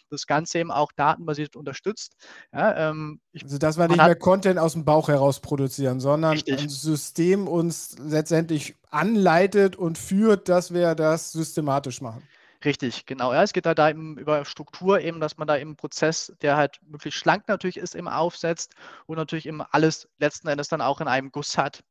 [0.08, 2.14] Das Ganze eben auch datenbasiert unterstützt.
[2.52, 6.34] Ja, ähm, ich, also dass wir nicht mehr Content aus dem Bauch heraus produzieren, sondern
[6.34, 6.60] richtig.
[6.60, 12.22] ein System uns letztendlich anleitet und führt, dass wir das systematisch machen.
[12.62, 13.32] Richtig, genau.
[13.32, 16.30] Ja, es geht da, da eben über Struktur eben, dass man da eben einen Prozess,
[16.42, 18.74] der halt möglichst schlank natürlich ist, eben aufsetzt
[19.06, 21.82] und natürlich eben alles letzten Endes dann auch in einem Guss hat.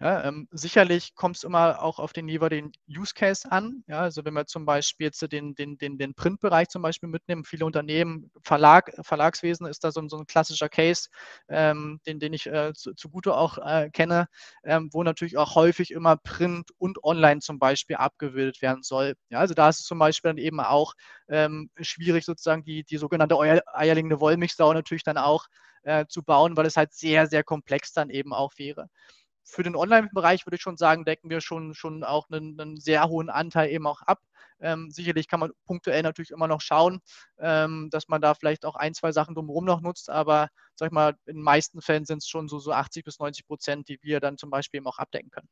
[0.00, 3.84] Ja, ähm, sicherlich kommt es immer auch auf den jeweiligen Use Case an.
[3.86, 7.44] Ja, also wenn wir zum Beispiel jetzt den, den, den, den Printbereich zum Beispiel mitnehmen,
[7.44, 11.08] viele Unternehmen, Verlag, Verlagswesen ist da so, so ein klassischer Case,
[11.48, 14.28] ähm, den, den ich äh, zu, zugute auch äh, kenne,
[14.64, 19.14] ähm, wo natürlich auch häufig immer Print und Online zum Beispiel abgebildet werden soll.
[19.30, 20.94] Ja, also da ist es zum Beispiel Beispiel dann eben auch
[21.28, 25.46] ähm, schwierig, sozusagen die, die sogenannte eierlegende Wollmilchsau natürlich dann auch
[25.82, 28.88] äh, zu bauen, weil es halt sehr, sehr komplex dann eben auch wäre
[29.48, 33.08] für den Online-Bereich würde ich schon sagen, decken wir schon, schon auch einen, einen sehr
[33.08, 34.20] hohen Anteil eben auch ab.
[34.60, 37.00] Ähm, sicherlich kann man punktuell natürlich immer noch schauen,
[37.38, 40.92] ähm, dass man da vielleicht auch ein, zwei Sachen drumherum noch nutzt, aber sag ich
[40.92, 43.98] mal, in den meisten Fällen sind es schon so, so 80 bis 90 Prozent, die
[44.02, 45.48] wir dann zum Beispiel eben auch abdecken können.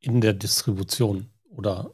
[0.00, 1.92] In der Distribution oder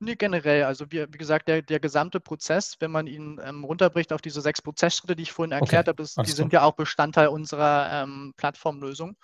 [0.00, 0.64] Nee, generell.
[0.64, 4.40] Also wie, wie gesagt, der, der gesamte Prozess, wenn man ihn ähm, runterbricht auf diese
[4.40, 6.04] sechs Prozessschritte, die ich vorhin erklärt okay.
[6.06, 9.16] habe, die sind ja auch Bestandteil unserer ähm, Plattformlösung.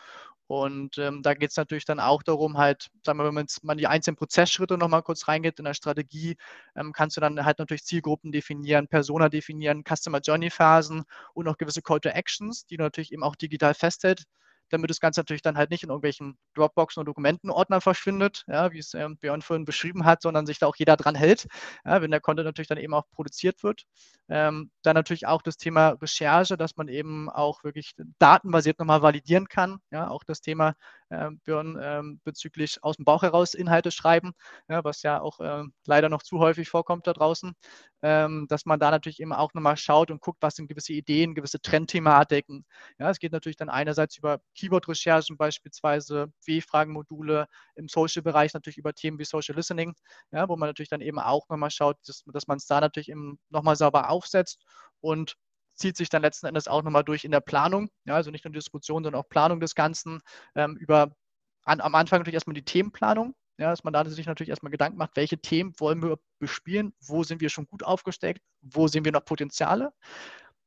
[0.46, 3.64] Und ähm, da geht es natürlich dann auch darum, halt, sagen wir, wenn man jetzt
[3.64, 6.36] mal die einzelnen Prozessschritte nochmal kurz reingeht in der Strategie,
[6.76, 11.56] ähm, kannst du dann halt natürlich Zielgruppen definieren, Persona definieren, Customer Journey Phasen und auch
[11.56, 14.24] gewisse Call to Actions, die du natürlich eben auch digital festhält
[14.70, 18.78] damit das Ganze natürlich dann halt nicht in irgendwelchen Dropboxen und Dokumentenordnern verschwindet, ja, wie
[18.78, 21.46] es ähm, Björn vorhin beschrieben hat, sondern sich da auch jeder dran hält,
[21.84, 23.84] ja, wenn der Content natürlich dann eben auch produziert wird.
[24.28, 29.48] Ähm, dann natürlich auch das Thema Recherche, dass man eben auch wirklich datenbasiert nochmal validieren
[29.48, 29.78] kann.
[29.90, 30.74] Ja, auch das Thema
[31.44, 34.32] Björn ähm, bezüglich aus dem Bauch heraus Inhalte schreiben,
[34.68, 37.54] ja, was ja auch äh, leider noch zu häufig vorkommt da draußen,
[38.02, 41.34] ähm, dass man da natürlich eben auch nochmal schaut und guckt, was sind gewisse Ideen,
[41.34, 42.64] gewisse Trendthematiken.
[42.98, 47.46] Ja, es geht natürlich dann einerseits über Keyword-Recherchen beispielsweise, W-Fragenmodule,
[47.76, 49.94] im Social-Bereich natürlich über Themen wie Social Listening,
[50.32, 53.08] ja, wo man natürlich dann eben auch nochmal schaut, dass, dass man es da natürlich
[53.08, 54.64] eben nochmal sauber aufsetzt
[55.00, 55.36] und
[55.74, 58.52] zieht sich dann letzten Endes auch nochmal durch in der Planung, ja, also nicht nur
[58.52, 60.20] Distribution, sondern auch Planung des Ganzen
[60.54, 61.14] ähm, über
[61.64, 64.98] an, am Anfang natürlich erstmal die Themenplanung, ja, dass man da sich natürlich erstmal Gedanken
[64.98, 69.12] macht, welche Themen wollen wir bespielen, wo sind wir schon gut aufgestellt, wo sehen wir
[69.12, 69.92] noch Potenziale.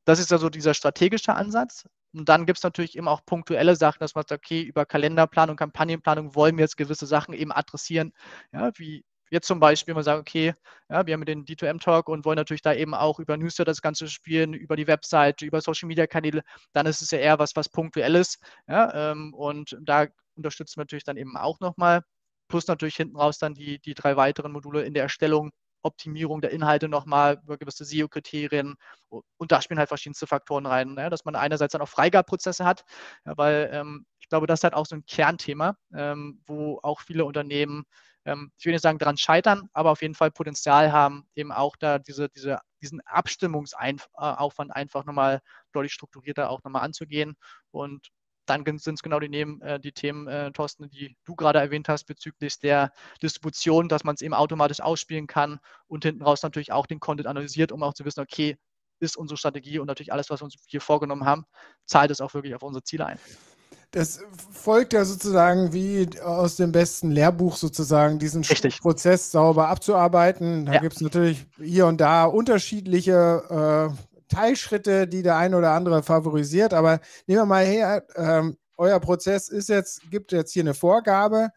[0.05, 1.85] Das ist also dieser strategische Ansatz.
[2.13, 5.57] Und dann gibt es natürlich eben auch punktuelle Sachen, dass man sagt, okay, über Kalenderplanung,
[5.57, 8.13] Kampagnenplanung wollen wir jetzt gewisse Sachen eben adressieren,
[8.53, 10.53] ja, wie jetzt zum Beispiel mal sagen, okay,
[10.89, 14.07] ja, wir haben den D2M-Talk und wollen natürlich da eben auch über Newsletter das Ganze
[14.07, 18.39] spielen, über die Website, über Social-Media-Kanäle, dann ist es ja eher was, was punktuelles.
[18.67, 22.01] Ja, ähm, und da unterstützen wir natürlich dann eben auch nochmal.
[22.47, 25.51] Plus natürlich hinten raus dann die, die drei weiteren Module in der Erstellung,
[25.83, 28.75] Optimierung der Inhalte nochmal über gewisse SEO-Kriterien.
[29.09, 32.83] Und da spielen halt verschiedenste Faktoren rein, ja, dass man einerseits dann auch Freigabeprozesse hat,
[33.25, 37.01] ja, weil ähm, ich glaube, das ist halt auch so ein Kernthema, ähm, wo auch
[37.01, 37.83] viele Unternehmen
[38.27, 41.77] ähm, ich will nicht sagen daran scheitern, aber auf jeden Fall Potenzial haben, eben auch
[41.77, 47.37] da diese, diese, diesen Abstimmungsaufwand einfach nochmal deutlich strukturierter auch nochmal anzugehen.
[47.71, 48.09] Und
[48.45, 52.03] dann sind es genau die, äh, die Themen, äh, Thorsten, die du gerade erwähnt hast
[52.03, 52.91] bezüglich der
[53.23, 57.27] Distribution, dass man es eben automatisch ausspielen kann und hinten raus natürlich auch den Content
[57.27, 58.57] analysiert, um auch zu wissen, okay,
[58.99, 61.45] ist unsere Strategie und natürlich alles, was wir uns hier vorgenommen haben,
[61.85, 63.19] zahlt es auch wirklich auf unsere Ziele ein
[63.91, 64.19] das
[64.51, 68.81] folgt ja sozusagen wie aus dem besten Lehrbuch sozusagen, diesen Richtig.
[68.81, 70.65] Prozess sauber abzuarbeiten.
[70.65, 70.81] Da ja.
[70.81, 76.73] gibt es natürlich hier und da unterschiedliche äh, Teilschritte, die der eine oder andere favorisiert.
[76.73, 81.49] Aber nehmen wir mal her, äh, euer Prozess ist jetzt, gibt jetzt hier eine Vorgabe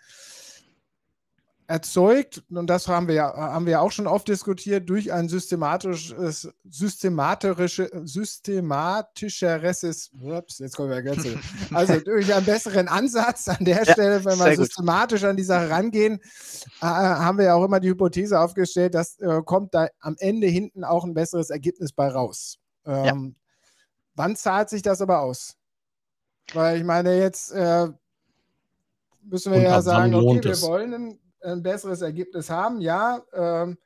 [1.71, 6.49] erzeugt, und das haben wir ja, haben wir auch schon oft diskutiert, durch ein systematisches,
[6.69, 11.25] systematische, systematischeres, ups, jetzt kommen wir ganz
[11.73, 15.71] also durch einen besseren Ansatz an der ja, Stelle, wenn wir systematisch an die Sache
[15.71, 16.19] rangehen,
[16.81, 20.49] äh, haben wir ja auch immer die Hypothese aufgestellt, dass äh, kommt da am Ende
[20.49, 22.59] hinten auch ein besseres Ergebnis bei raus.
[22.85, 23.17] Ähm, ja.
[24.17, 25.57] Wann zahlt sich das aber aus?
[26.53, 27.87] Weil ich meine, jetzt äh,
[29.23, 32.81] müssen wir und ja sagen, okay, wir wollen ein ein besseres Ergebnis haben.
[32.81, 33.79] Ja, ähm,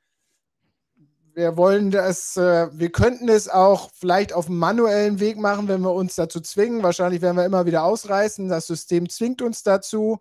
[1.34, 5.92] wir wollen das, äh, wir könnten es auch vielleicht auf manuellen Weg machen, wenn wir
[5.92, 6.82] uns dazu zwingen.
[6.82, 8.48] Wahrscheinlich werden wir immer wieder ausreißen.
[8.48, 10.18] Das System zwingt uns dazu.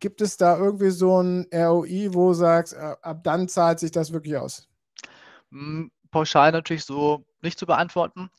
[0.00, 3.92] Gibt es da irgendwie so ein ROI, wo du sagst, äh, ab dann zahlt sich
[3.92, 4.68] das wirklich aus?
[5.50, 8.30] Hm, pauschal natürlich so nicht zu beantworten.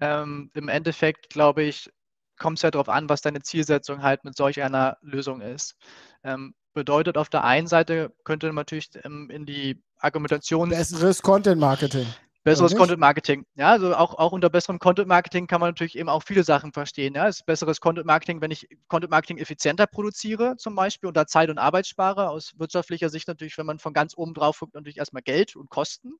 [0.00, 1.90] Ähm, Im Endeffekt, glaube ich,
[2.38, 5.76] kommt es ja darauf an, was deine Zielsetzung halt mit solch einer Lösung ist.
[6.24, 10.70] Ähm, Bedeutet auf der einen Seite könnte man natürlich ähm, in die Argumentation.
[10.70, 12.06] Besseres Content Marketing.
[12.44, 13.46] Besseres Content Marketing.
[13.54, 16.72] Ja, also auch, auch unter besserem Content Marketing kann man natürlich eben auch viele Sachen
[16.72, 17.14] verstehen.
[17.14, 21.16] Ja, es ist besseres Content Marketing, wenn ich Content Marketing effizienter produziere, zum Beispiel, und
[21.16, 22.30] da Zeit und Arbeit spare.
[22.30, 25.70] Aus wirtschaftlicher Sicht natürlich, wenn man von ganz oben drauf guckt, natürlich erstmal Geld und
[25.70, 26.14] Kosten.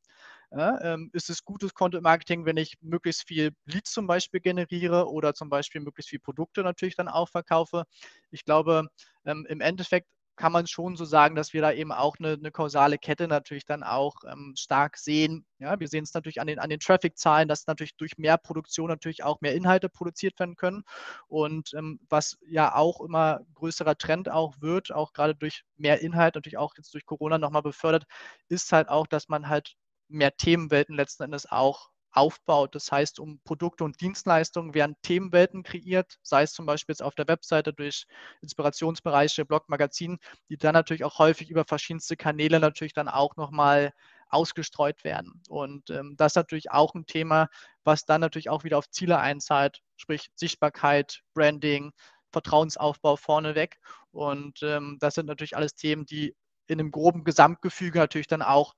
[0.52, 5.10] Ja, ähm, ist es gutes Content Marketing, wenn ich möglichst viel Leads zum Beispiel generiere
[5.10, 7.84] oder zum Beispiel möglichst viel Produkte natürlich dann auch verkaufe?
[8.30, 8.86] Ich glaube,
[9.24, 12.50] ähm, im Endeffekt kann man schon so sagen, dass wir da eben auch eine, eine
[12.50, 15.44] kausale Kette natürlich dann auch ähm, stark sehen.
[15.58, 18.88] Ja, wir sehen es natürlich an den, an den Traffic-Zahlen, dass natürlich durch mehr Produktion
[18.88, 20.82] natürlich auch mehr Inhalte produziert werden können.
[21.28, 26.34] Und ähm, was ja auch immer größerer Trend auch wird, auch gerade durch mehr Inhalt,
[26.34, 28.04] natürlich auch jetzt durch Corona nochmal befördert,
[28.48, 29.74] ist halt auch, dass man halt
[30.08, 32.74] mehr Themenwelten letzten Endes auch aufbaut.
[32.74, 37.14] Das heißt, um Produkte und Dienstleistungen werden Themenwelten kreiert, sei es zum Beispiel jetzt auf
[37.14, 38.06] der Webseite durch
[38.42, 43.92] Inspirationsbereiche, Blog, Magazin, die dann natürlich auch häufig über verschiedenste Kanäle natürlich dann auch nochmal
[44.28, 45.42] ausgestreut werden.
[45.48, 47.48] Und ähm, das ist natürlich auch ein Thema,
[47.84, 51.92] was dann natürlich auch wieder auf Ziele einzahlt, sprich Sichtbarkeit, Branding,
[52.32, 53.76] Vertrauensaufbau vorneweg.
[54.10, 56.34] Und ähm, das sind natürlich alles Themen, die
[56.66, 58.74] in einem groben Gesamtgefüge natürlich dann auch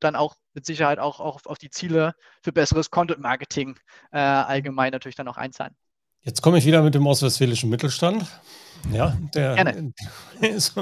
[0.00, 3.78] dann auch mit Sicherheit auch, auch auf die Ziele für besseres Content Marketing
[4.12, 5.76] äh, allgemein natürlich dann auch einzahlen.
[6.28, 8.26] Jetzt komme ich wieder mit dem ostwestfälischen Mittelstand.
[8.92, 9.92] Ja, der Gerne.
[10.40, 10.74] ist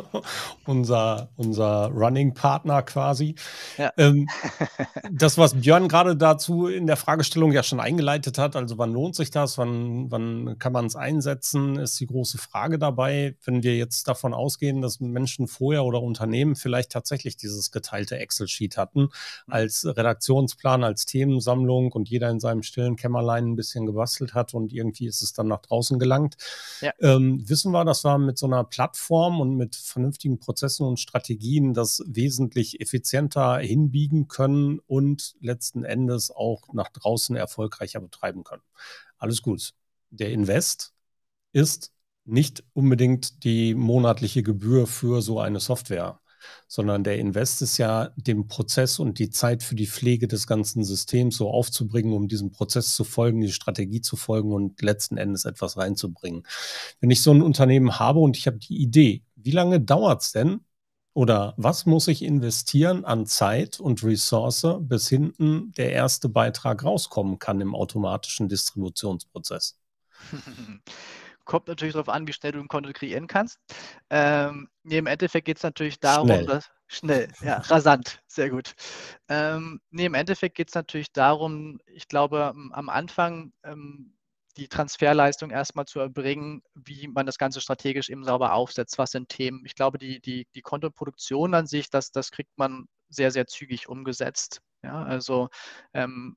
[0.66, 3.35] unser, unser Running-Partner quasi.
[3.78, 3.92] Ja.
[3.96, 4.28] Ähm,
[5.11, 9.16] das, was Björn gerade dazu in der Fragestellung ja schon eingeleitet hat, also wann lohnt
[9.16, 13.35] sich das, wann, wann kann man es einsetzen, ist die große Frage dabei.
[13.44, 18.76] Wenn wir jetzt davon ausgehen, dass Menschen vorher oder Unternehmen vielleicht tatsächlich dieses geteilte Excel-Sheet
[18.76, 19.09] hatten, mhm.
[19.48, 24.72] als Redaktionsplan, als Themensammlung und jeder in seinem stillen Kämmerlein ein bisschen gebastelt hat und
[24.72, 26.37] irgendwie ist es dann nach draußen gelangt,
[26.81, 26.92] ja.
[27.01, 31.75] ähm, wissen wir, dass wir mit so einer Plattform und mit vernünftigen Prozessen und Strategien
[31.75, 38.62] das wesentlich effizienter hinbiegen können und letzten Endes auch nach draußen erfolgreicher betreiben können.
[39.18, 39.72] Alles gut.
[40.11, 40.92] Der Invest
[41.53, 41.92] ist
[42.25, 46.20] nicht unbedingt die monatliche Gebühr für so eine Software
[46.68, 50.85] sondern der Invest ist ja dem Prozess und die Zeit für die Pflege des ganzen
[50.85, 55.44] Systems so aufzubringen, um diesem Prozess zu folgen, die Strategie zu folgen und letzten Endes
[55.44, 56.44] etwas reinzubringen.
[57.00, 60.32] Wenn ich so ein Unternehmen habe und ich habe die Idee, wie lange dauert es
[60.32, 60.61] denn,
[61.16, 67.38] oder was muss ich investieren an Zeit und Ressource, bis hinten der erste Beitrag rauskommen
[67.38, 69.78] kann im automatischen Distributionsprozess?
[71.46, 73.59] Kommt natürlich darauf an, wie schnell du ein Konto kreieren kannst.
[74.11, 76.44] Ähm, nee, Im Endeffekt geht es natürlich darum, schnell.
[76.44, 78.74] dass schnell, ja, rasant, sehr gut.
[79.28, 84.16] Ähm, nee, im Endeffekt geht es natürlich darum, ich glaube, am Anfang ähm,
[84.56, 89.28] die Transferleistung erstmal zu erbringen, wie man das Ganze strategisch eben sauber aufsetzt, was sind
[89.28, 89.62] Themen.
[89.66, 93.88] Ich glaube, die, die, die Kontoproduktion an sich, das, das kriegt man sehr, sehr zügig
[93.88, 94.61] umgesetzt.
[94.82, 95.48] Ja, also
[95.92, 96.37] ähm,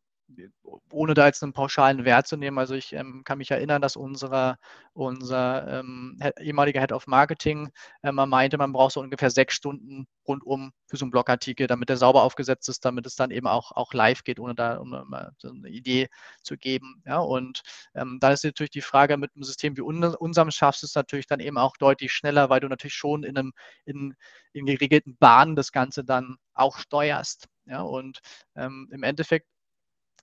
[0.92, 3.96] ohne da jetzt einen pauschalen Wert zu nehmen, also ich ähm, kann mich erinnern, dass
[3.96, 4.58] unsere,
[4.94, 7.70] unser ähm, ehemaliger Head of Marketing
[8.04, 11.98] äh, meinte, man braucht so ungefähr sechs Stunden rundum für so einen Blogartikel, damit der
[11.98, 15.15] sauber aufgesetzt ist, damit es dann eben auch, auch live geht, ohne da um, um
[15.38, 16.08] so eine Idee
[16.44, 17.02] zu geben.
[17.06, 17.62] Ja, und
[17.96, 21.28] ähm, da ist natürlich die Frage, mit einem System wie unserem schaffst du es natürlich
[21.28, 23.54] dann eben auch deutlich schneller, weil du natürlich schon in einem
[23.86, 24.15] in,
[24.54, 27.48] in geregelten Bahnen das Ganze dann auch steuerst.
[27.65, 28.20] Ja, und
[28.56, 29.48] ähm, im Endeffekt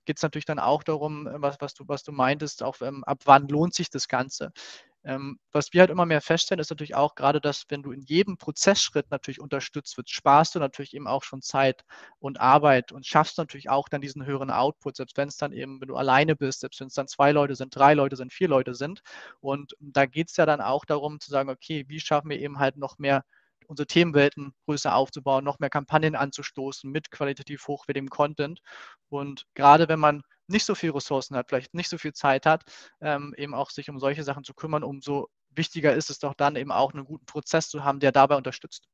[0.07, 3.05] geht es natürlich dann auch darum, äh, was, was, du, was du meintest, auch ähm,
[3.05, 4.53] ab wann lohnt sich das Ganze.
[5.05, 8.03] Ähm, was wir halt immer mehr feststellen, ist natürlich auch gerade, dass wenn du in
[8.03, 11.85] jedem Prozessschritt natürlich unterstützt wirst, sparst du natürlich eben auch schon Zeit
[12.19, 15.81] und Arbeit und schaffst natürlich auch dann diesen höheren Output, selbst wenn es dann eben,
[15.81, 18.49] wenn du alleine bist, selbst wenn es dann zwei Leute sind, drei Leute sind, vier
[18.49, 19.03] Leute sind.
[19.41, 22.59] Und da geht es ja dann auch darum zu sagen, okay, wie schaffen wir eben
[22.59, 23.25] halt noch mehr
[23.69, 28.61] unsere Themenwelten größer aufzubauen, noch mehr Kampagnen anzustoßen mit qualitativ hochwertigem Content.
[29.09, 32.65] Und gerade wenn man nicht so viel Ressourcen hat, vielleicht nicht so viel Zeit hat,
[33.01, 36.57] ähm, eben auch sich um solche Sachen zu kümmern, umso wichtiger ist es doch dann
[36.57, 38.87] eben auch einen guten Prozess zu haben, der dabei unterstützt.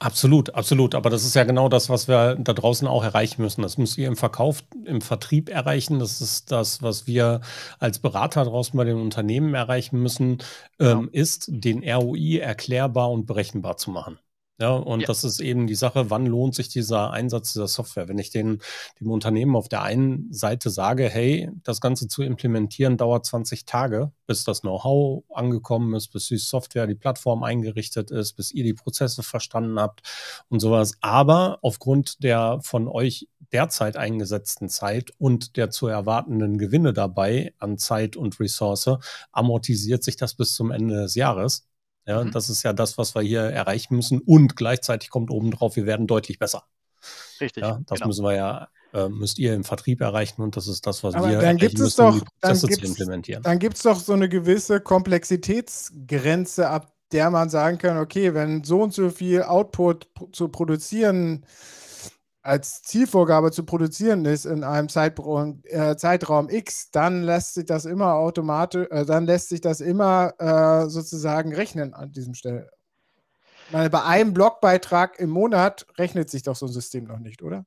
[0.00, 0.94] Absolut, absolut.
[0.94, 3.62] Aber das ist ja genau das, was wir da draußen auch erreichen müssen.
[3.62, 5.98] Das müsst ihr im Verkauf, im Vertrieb erreichen.
[5.98, 7.40] Das ist das, was wir
[7.78, 10.42] als Berater draußen bei den Unternehmen erreichen müssen,
[10.78, 11.02] ähm, genau.
[11.12, 14.18] ist, den ROI erklärbar und berechenbar zu machen.
[14.60, 15.06] Ja, und ja.
[15.08, 18.06] das ist eben die Sache, wann lohnt sich dieser Einsatz dieser Software?
[18.06, 18.60] Wenn ich den,
[19.00, 24.12] dem Unternehmen auf der einen Seite sage, hey, das Ganze zu implementieren dauert 20 Tage,
[24.28, 28.74] bis das Know-how angekommen ist, bis die Software, die Plattform eingerichtet ist, bis ihr die
[28.74, 30.02] Prozesse verstanden habt
[30.48, 30.98] und sowas.
[31.00, 37.76] Aber aufgrund der von euch derzeit eingesetzten Zeit und der zu erwartenden Gewinne dabei an
[37.76, 38.98] Zeit und Ressource
[39.32, 41.66] amortisiert sich das bis zum Ende des Jahres.
[42.06, 42.32] Ja, mhm.
[42.32, 44.20] das ist ja das, was wir hier erreichen müssen.
[44.20, 46.64] Und gleichzeitig kommt obendrauf, wir werden deutlich besser.
[47.40, 47.62] Richtig.
[47.62, 48.08] Ja, das genau.
[48.08, 51.28] müssen wir ja, äh, müsst ihr im Vertrieb erreichen und das ist das, was Aber
[51.28, 53.42] wir dann gibt es müssen, doch, um die Prozesse zu implementieren.
[53.42, 58.64] Dann gibt es doch so eine gewisse Komplexitätsgrenze, ab der man sagen kann, okay, wenn
[58.64, 61.44] so und so viel Output zu produzieren
[62.44, 67.86] als Zielvorgabe zu produzieren ist in einem Zeitraum, äh, Zeitraum X, dann lässt sich das
[67.86, 72.70] immer automatisch, äh, dann lässt sich das immer äh, sozusagen rechnen an diesem Stelle.
[73.70, 77.64] Meine, bei einem Blogbeitrag im Monat rechnet sich doch so ein System noch nicht, oder?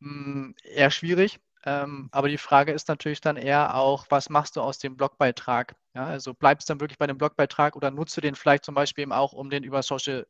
[0.00, 1.38] Hm, eher schwierig.
[1.64, 5.76] Ähm, aber die Frage ist natürlich dann eher auch, was machst du aus dem Blogbeitrag?
[5.94, 8.74] Ja, also bleibst du dann wirklich bei dem Blogbeitrag oder nutzt du den vielleicht zum
[8.74, 10.26] Beispiel eben auch, um den über Social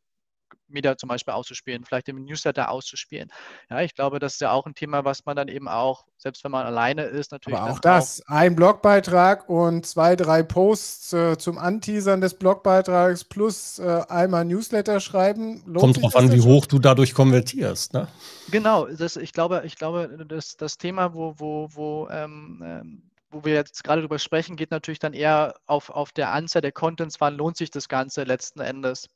[0.69, 3.31] Media zum Beispiel auszuspielen, vielleicht im Newsletter auszuspielen.
[3.69, 6.45] Ja, ich glaube, das ist ja auch ein Thema, was man dann eben auch, selbst
[6.45, 7.59] wenn man alleine ist, natürlich.
[7.59, 13.25] Aber auch das, auch ein Blogbeitrag und zwei, drei Posts äh, zum Anteasern des Blogbeitrags
[13.25, 15.63] plus äh, einmal Newsletter schreiben.
[15.75, 18.09] Kommt drauf an, wie hoch du dadurch konvertierst, ne?
[18.51, 23.45] Genau, das, ich glaube, ich glaube, das, das Thema, wo, wo, wo ähm, ähm wo
[23.45, 27.21] wir jetzt gerade drüber sprechen, geht natürlich dann eher auf, auf der Anzahl der Contents,
[27.21, 29.09] wann lohnt sich das Ganze letzten Endes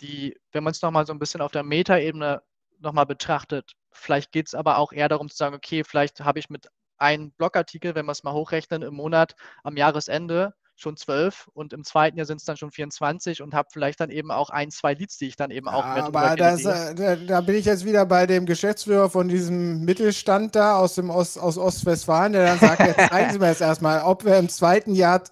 [0.00, 2.42] die, wenn man es nochmal so ein bisschen auf der Metaebene
[2.80, 6.50] nochmal betrachtet, vielleicht geht es aber auch eher darum zu sagen, okay, vielleicht habe ich
[6.50, 6.68] mit
[6.98, 11.84] einem Blogartikel, wenn wir es mal hochrechnen, im Monat am Jahresende schon zwölf und im
[11.84, 14.94] zweiten Jahr sind es dann schon 24 und habe vielleicht dann eben auch ein, zwei
[14.94, 17.84] Leads, die ich dann eben auch ja, Aber das, äh, da, da, bin ich jetzt
[17.84, 22.58] wieder bei dem Geschäftsführer von diesem Mittelstand da aus, dem Ost, aus Ostwestfalen, der dann
[22.58, 25.22] sagt, jetzt zeigen Sie mir jetzt erstmal, ob wir im zweiten Jahr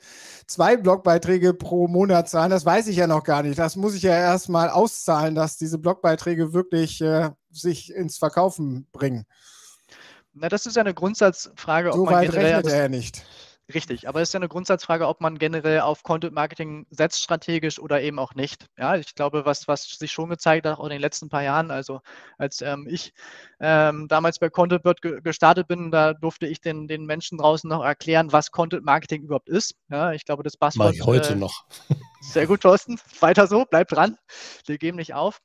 [0.46, 3.58] zwei Blogbeiträge pro Monat zahlen, das weiß ich ja noch gar nicht.
[3.58, 9.26] Das muss ich ja erstmal auszahlen, dass diese Blogbeiträge wirklich äh, sich ins Verkaufen bringen.
[10.32, 11.92] Na, das ist ja eine Grundsatzfrage.
[11.92, 13.24] So weit rechnet er ja nicht.
[13.74, 17.80] Richtig, aber es ist ja eine Grundsatzfrage, ob man generell auf Content Marketing setzt, strategisch
[17.80, 18.66] oder eben auch nicht.
[18.78, 21.72] Ja, ich glaube, was, was sich schon gezeigt hat, auch in den letzten paar Jahren,
[21.72, 22.00] also
[22.38, 23.12] als ähm, ich
[23.58, 27.82] ähm, damals bei ContentBird ge gestartet bin, da durfte ich den, den Menschen draußen noch
[27.82, 29.74] erklären, was Content Marketing überhaupt ist.
[29.90, 30.54] Ja, ich glaube, das
[30.92, 31.64] ich heute äh, noch.
[32.20, 33.00] Sehr gut, Thorsten.
[33.18, 34.16] Weiter so, bleib dran.
[34.66, 35.40] Wir geben nicht auf.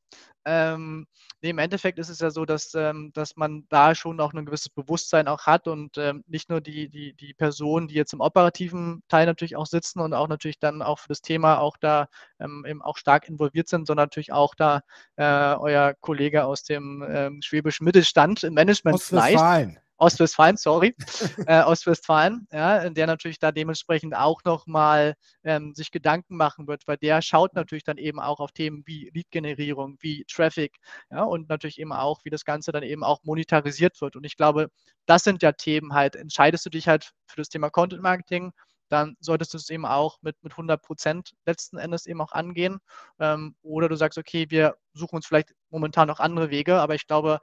[0.45, 1.07] Ähm,
[1.41, 4.45] nee, im Endeffekt ist es ja so, dass, ähm, dass man da schon auch ein
[4.45, 8.21] gewisses Bewusstsein auch hat und ähm, nicht nur die, die, die Personen, die jetzt im
[8.21, 12.07] operativen Teil natürlich auch sitzen und auch natürlich dann auch für das Thema auch da
[12.39, 14.81] ähm, eben auch stark involviert sind, sondern natürlich auch da
[15.15, 19.81] äh, euer Kollege aus dem ähm, schwäbischen Mittelstand im Management vielleicht.
[20.01, 20.95] Ostwestfalen, sorry,
[21.47, 26.97] äh, Ostwestfalen, ja, der natürlich da dementsprechend auch nochmal ähm, sich Gedanken machen wird, weil
[26.97, 30.77] der schaut natürlich dann eben auch auf Themen wie Lead-Generierung, wie Traffic,
[31.11, 34.15] ja, und natürlich eben auch, wie das Ganze dann eben auch monetarisiert wird.
[34.15, 34.69] Und ich glaube,
[35.05, 38.53] das sind ja Themen halt, entscheidest du dich halt für das Thema Content Marketing,
[38.89, 42.79] dann solltest du es eben auch mit, mit 100 Prozent letzten Endes eben auch angehen.
[43.19, 47.07] Ähm, oder du sagst, okay, wir suchen uns vielleicht momentan noch andere Wege, aber ich
[47.07, 47.39] glaube,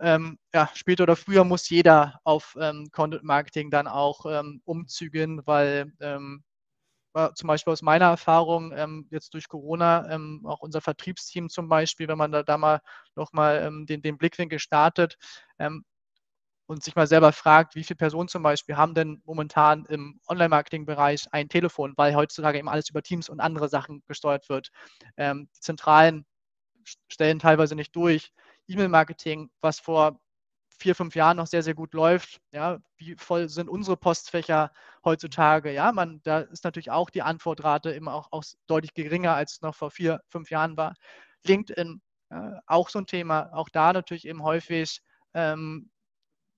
[0.00, 5.42] ähm, ja, später oder früher muss jeder auf ähm, Content Marketing dann auch ähm, umzügeln,
[5.46, 6.42] weil ähm,
[7.34, 12.08] zum Beispiel aus meiner Erfahrung ähm, jetzt durch Corona, ähm, auch unser Vertriebsteam zum Beispiel,
[12.08, 12.80] wenn man da, da mal
[13.16, 15.16] nochmal den, den Blickwinkel startet
[16.66, 21.26] und sich mal selber fragt, wie viele Personen zum Beispiel haben denn momentan im Online-Marketing-Bereich
[21.32, 24.70] ein Telefon, weil heutzutage eben alles über Teams und andere Sachen gesteuert wird.
[25.18, 26.24] die Zentralen
[27.08, 28.32] stellen teilweise nicht durch.
[28.70, 30.20] E-Mail-Marketing, was vor
[30.80, 32.40] vier, fünf Jahren noch sehr, sehr gut läuft.
[32.52, 34.72] Ja, wie voll sind unsere Postfächer
[35.04, 35.72] heutzutage?
[35.72, 39.60] Ja, man, da ist natürlich auch die Antwortrate immer auch, auch deutlich geringer, als es
[39.60, 40.94] noch vor vier, fünf Jahren war.
[41.44, 42.00] LinkedIn,
[42.30, 43.50] ja, auch so ein Thema.
[43.52, 45.02] Auch da natürlich eben häufig,
[45.34, 45.90] ähm,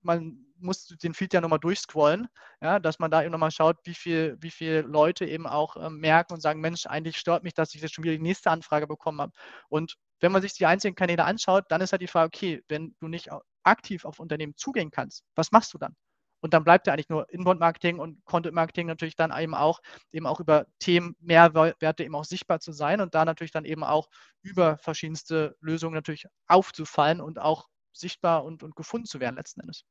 [0.03, 2.27] man muss den Feed ja nochmal durchscrollen,
[2.61, 5.99] ja, dass man da eben nochmal schaut, wie viele wie viel Leute eben auch ähm,
[5.99, 8.87] merken und sagen, Mensch, eigentlich stört mich, dass ich jetzt schon wieder die nächste Anfrage
[8.87, 9.33] bekommen habe.
[9.69, 12.95] Und wenn man sich die einzelnen Kanäle anschaut, dann ist halt die Frage, okay, wenn
[12.99, 13.29] du nicht
[13.63, 15.95] aktiv auf Unternehmen zugehen kannst, was machst du dann?
[16.43, 19.79] Und dann bleibt ja eigentlich nur Inbound-Marketing und Content-Marketing natürlich dann eben auch,
[20.11, 23.83] eben auch über Themen Mehrwerte eben auch sichtbar zu sein und da natürlich dann eben
[23.85, 24.09] auch
[24.41, 29.85] über verschiedenste Lösungen natürlich aufzufallen und auch sichtbar und, und gefunden zu werden letzten Endes.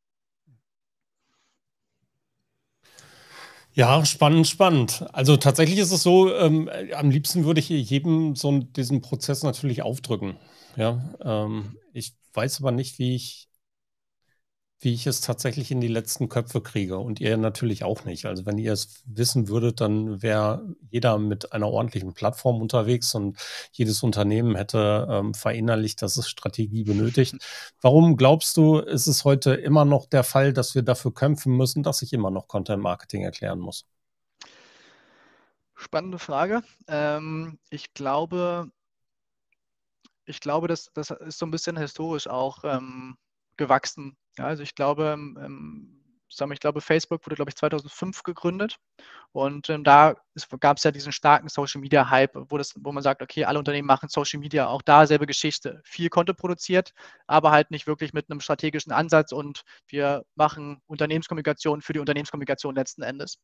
[3.75, 5.05] Ja, spannend, spannend.
[5.13, 9.83] Also tatsächlich ist es so, ähm, am liebsten würde ich jedem so diesen Prozess natürlich
[9.83, 10.37] aufdrücken.
[10.77, 13.49] Ja, ähm, ich weiß aber nicht, wie ich
[14.83, 18.27] wie ich es tatsächlich in die letzten Köpfe kriege und ihr natürlich auch nicht.
[18.27, 23.39] Also wenn ihr es wissen würdet, dann wäre jeder mit einer ordentlichen Plattform unterwegs und
[23.71, 27.37] jedes Unternehmen hätte ähm, verinnerlicht, dass es Strategie benötigt.
[27.81, 31.85] Warum glaubst du, ist es heute immer noch der Fall, dass wir dafür kämpfen müssen,
[31.85, 33.87] dass ich immer noch Content Marketing erklären muss?
[35.77, 36.63] Spannende Frage.
[36.89, 38.69] Ähm, ich glaube,
[40.25, 43.17] ich glaube, das, das ist so ein bisschen historisch auch ähm,
[43.57, 44.17] gewachsen.
[44.39, 45.99] Ja, also ich glaube, ähm, ähm,
[46.55, 48.79] ich glaube, Facebook wurde, glaube ich, 2005 gegründet.
[49.33, 50.17] Und ähm, da
[50.61, 53.59] gab es ja diesen starken Social Media Hype, wo, das, wo man sagt, okay, alle
[53.59, 55.81] Unternehmen machen Social Media, auch da selbe Geschichte.
[55.85, 56.93] Viel Content produziert,
[57.27, 62.75] aber halt nicht wirklich mit einem strategischen Ansatz und wir machen Unternehmenskommunikation für die Unternehmenskommunikation
[62.75, 63.39] letzten Endes.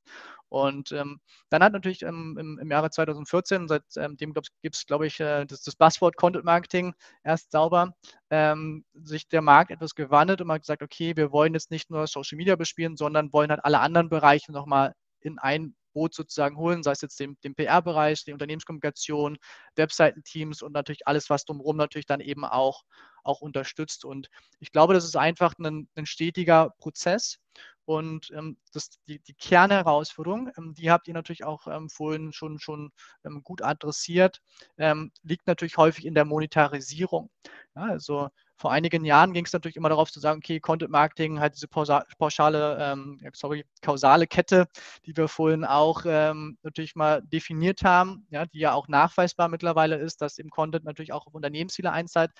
[0.49, 1.21] Und ähm,
[1.51, 5.45] dann hat natürlich ähm, im, im, Jahre 2014, seitdem ähm, gibt es, glaube ich, äh,
[5.45, 7.95] das, das Buzzword Content Marketing erst sauber,
[8.31, 11.91] ähm, sich der Markt etwas gewandelt und man hat gesagt, okay, wir wollen jetzt nicht
[11.91, 16.57] nur Social Media bespielen, sondern wollen halt alle anderen Bereiche nochmal in ein Boot sozusagen
[16.57, 19.39] holen, sei es jetzt den, den PR-Bereich, die Unternehmenskommunikation,
[19.77, 22.85] Webseitenteams und natürlich alles, was drumherum natürlich dann eben auch,
[23.25, 24.05] auch unterstützt.
[24.05, 24.29] Und
[24.61, 27.39] ich glaube, das ist einfach ein, ein stetiger Prozess.
[27.85, 32.59] Und ähm, das, die, die Kernherausforderung, ähm, die habt ihr natürlich auch ähm, vorhin schon,
[32.59, 32.93] schon
[33.25, 34.43] ähm, gut adressiert,
[34.77, 37.31] ähm, liegt natürlich häufig in der Monetarisierung.
[37.75, 38.29] Ja, also
[38.59, 41.69] vor einigen Jahren ging es natürlich immer darauf zu sagen, okay, Content Marketing hat diese
[41.69, 44.67] pauschale, ähm, sorry, kausale Kette,
[45.07, 49.97] die wir vorhin auch ähm, natürlich mal definiert haben, ja, die ja auch nachweisbar mittlerweile
[49.97, 52.33] ist, dass eben Content natürlich auch auf Unternehmensziele einzahlt.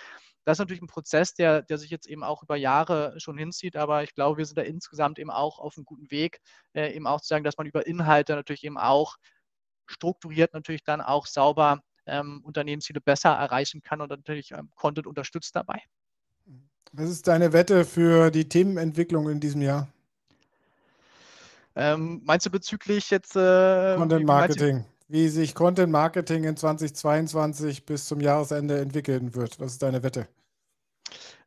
[0.45, 3.77] Das ist natürlich ein Prozess, der, der sich jetzt eben auch über Jahre schon hinzieht,
[3.77, 6.41] aber ich glaube, wir sind da insgesamt eben auch auf einem guten Weg,
[6.75, 9.17] äh, eben auch zu sagen, dass man über Inhalte natürlich eben auch
[9.87, 15.55] strukturiert natürlich dann auch sauber ähm, Unternehmensziele besser erreichen kann und natürlich ähm, Content unterstützt
[15.55, 15.83] dabei.
[16.93, 19.89] Was ist deine Wette für die Themenentwicklung in diesem Jahr?
[21.77, 24.85] Ähm, meinst du bezüglich jetzt äh, Content Marketing?
[25.07, 29.61] Wie, sich Content Marketing in 2022 bis zum Jahresende entwickeln wird?
[29.61, 30.27] Was ist deine Wette?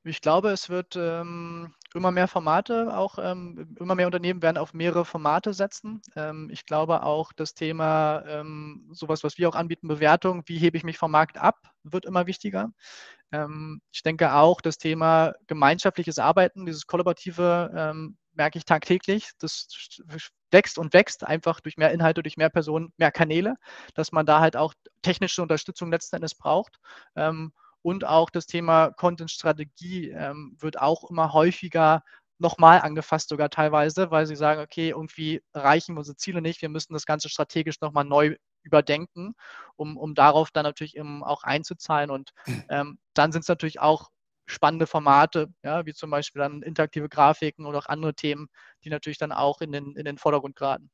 [0.04, 4.74] Ich glaube, es wird ähm, immer mehr Formate, auch ähm, immer mehr Unternehmen werden auf
[4.74, 6.02] mehrere Formate setzen.
[6.16, 10.78] Ähm, ich glaube auch das Thema, ähm, sowas, was wir auch anbieten, Bewertung, wie hebe
[10.78, 12.72] ich mich vom Markt ab, wird immer wichtiger.
[13.32, 19.32] Ähm, ich denke auch, das Thema gemeinschaftliches Arbeiten, dieses kollaborative, ähm, merke ich tagtäglich.
[19.40, 19.68] Das
[20.52, 23.56] wächst und wächst einfach durch mehr Inhalte, durch mehr Personen, mehr Kanäle,
[23.94, 26.80] dass man da halt auch technische Unterstützung letzten Endes braucht.
[27.82, 32.04] Und auch das Thema Content-Strategie ähm, wird auch immer häufiger
[32.38, 36.94] nochmal angefasst, sogar teilweise, weil sie sagen, okay, irgendwie reichen unsere Ziele nicht, wir müssen
[36.94, 39.36] das Ganze strategisch nochmal neu überdenken,
[39.76, 42.10] um, um darauf dann natürlich eben auch einzuzahlen.
[42.10, 42.64] Und hm.
[42.70, 44.10] ähm, dann sind es natürlich auch
[44.48, 48.48] spannende Formate, ja, wie zum Beispiel dann interaktive Grafiken oder auch andere Themen,
[48.84, 50.90] die natürlich dann auch in den, in den Vordergrund geraten.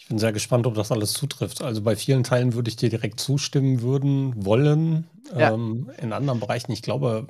[0.00, 1.60] Ich bin sehr gespannt, ob das alles zutrifft.
[1.60, 5.08] Also bei vielen Teilen würde ich dir direkt zustimmen würden, wollen.
[5.36, 5.52] Ja.
[5.52, 7.26] Ähm, in anderen Bereichen, ich glaube,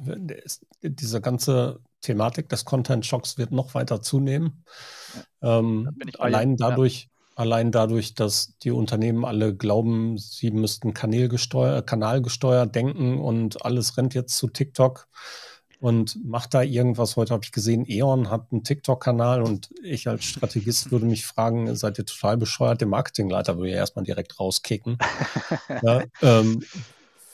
[0.83, 4.65] diese ganze Thematik des Content-Shocks wird noch weiter zunehmen.
[5.41, 7.09] Ähm, allein dadurch, ja.
[7.37, 14.37] allein dadurch, dass die Unternehmen alle glauben, sie müssten kanalgesteuert denken und alles rennt jetzt
[14.37, 15.09] zu TikTok
[15.81, 17.17] und macht da irgendwas.
[17.17, 21.75] Heute habe ich gesehen, E.ON hat einen TikTok-Kanal und ich als Strategist würde mich fragen,
[21.77, 22.81] seid ihr total bescheuert?
[22.81, 24.99] Der Marketingleiter würde ja erstmal direkt rauskicken.
[25.83, 26.65] ja, ähm,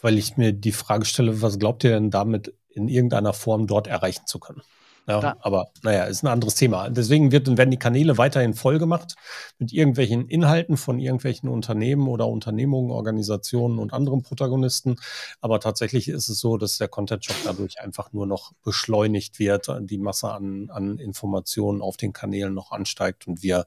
[0.03, 3.87] weil ich mir die Frage stelle, was glaubt ihr denn damit in irgendeiner Form dort
[3.87, 4.63] erreichen zu können?
[5.07, 5.37] Ja.
[5.41, 6.89] Aber naja, ist ein anderes Thema.
[6.89, 9.17] Deswegen wird, werden die Kanäle weiterhin voll gemacht
[9.59, 14.97] mit irgendwelchen Inhalten von irgendwelchen Unternehmen oder Unternehmungen, Organisationen und anderen Protagonisten.
[15.43, 19.99] Aber tatsächlich ist es so, dass der Content-Shop dadurch einfach nur noch beschleunigt wird, die
[19.99, 23.67] Masse an, an Informationen auf den Kanälen noch ansteigt und wir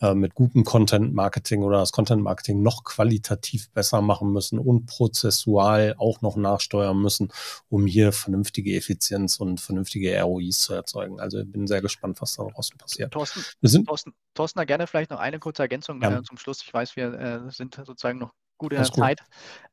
[0.00, 6.20] äh, mit gutem Content-Marketing oder das Content-Marketing noch qualitativ besser machen müssen und prozessual auch
[6.20, 7.32] noch nachsteuern müssen,
[7.68, 11.20] um hier vernünftige Effizienz und vernünftige ROIs zu erzeugen.
[11.20, 13.12] Also ich bin sehr gespannt, was da draußen passiert.
[13.12, 13.44] Thorsten,
[13.86, 16.18] Thorsten, Thorsten, da gerne vielleicht noch eine kurze Ergänzung ja.
[16.18, 16.62] äh, zum Schluss.
[16.62, 19.20] Ich weiß, wir äh, sind sozusagen noch gut in der Zeit.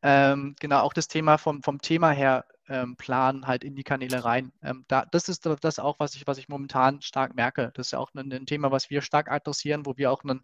[0.01, 4.23] Ähm, genau, auch das Thema vom, vom Thema her ähm, planen halt in die Kanäle
[4.23, 4.53] rein.
[4.63, 7.71] Ähm, da, das ist das auch, was ich, was ich momentan stark merke.
[7.75, 10.43] Das ist ja auch ein, ein Thema, was wir stark adressieren, wo wir auch einen,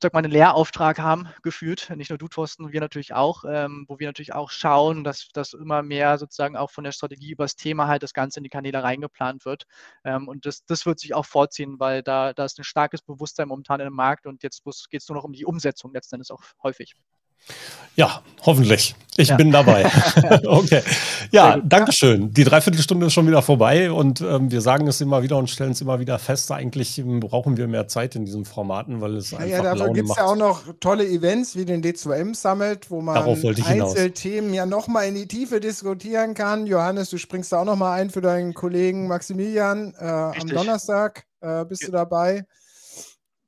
[0.00, 1.90] sag mal, einen Lehrauftrag haben, gefühlt.
[1.96, 5.54] Nicht nur du, Thorsten, wir natürlich auch, ähm, wo wir natürlich auch schauen, dass das
[5.54, 8.50] immer mehr sozusagen auch von der Strategie über das Thema halt das Ganze in die
[8.50, 9.64] Kanäle reingeplant wird.
[10.04, 13.48] Ähm, und das, das wird sich auch vorziehen, weil da, da ist ein starkes Bewusstsein
[13.48, 16.42] momentan im Markt und jetzt geht es nur noch um die Umsetzung letzten Endes auch
[16.62, 16.94] häufig.
[17.96, 18.94] Ja, hoffentlich.
[19.18, 19.36] Ich ja.
[19.36, 19.90] bin dabei.
[20.44, 20.82] okay.
[21.30, 22.32] Ja, danke schön.
[22.32, 25.72] Die Dreiviertelstunde ist schon wieder vorbei und ähm, wir sagen es immer wieder und stellen
[25.72, 26.52] es immer wieder fest.
[26.52, 29.92] Eigentlich ähm, brauchen wir mehr Zeit in diesen Formaten, weil es ja, einfach ja, dafür
[29.94, 34.66] gibt es ja auch noch tolle Events wie den D2M Summit, wo man Einzelthemen ja
[34.66, 36.66] nochmal in die Tiefe diskutieren kann.
[36.66, 41.24] Johannes, du springst da auch nochmal ein für deinen Kollegen Maximilian äh, am Donnerstag.
[41.40, 41.86] Äh, bist ja.
[41.86, 42.44] du dabei?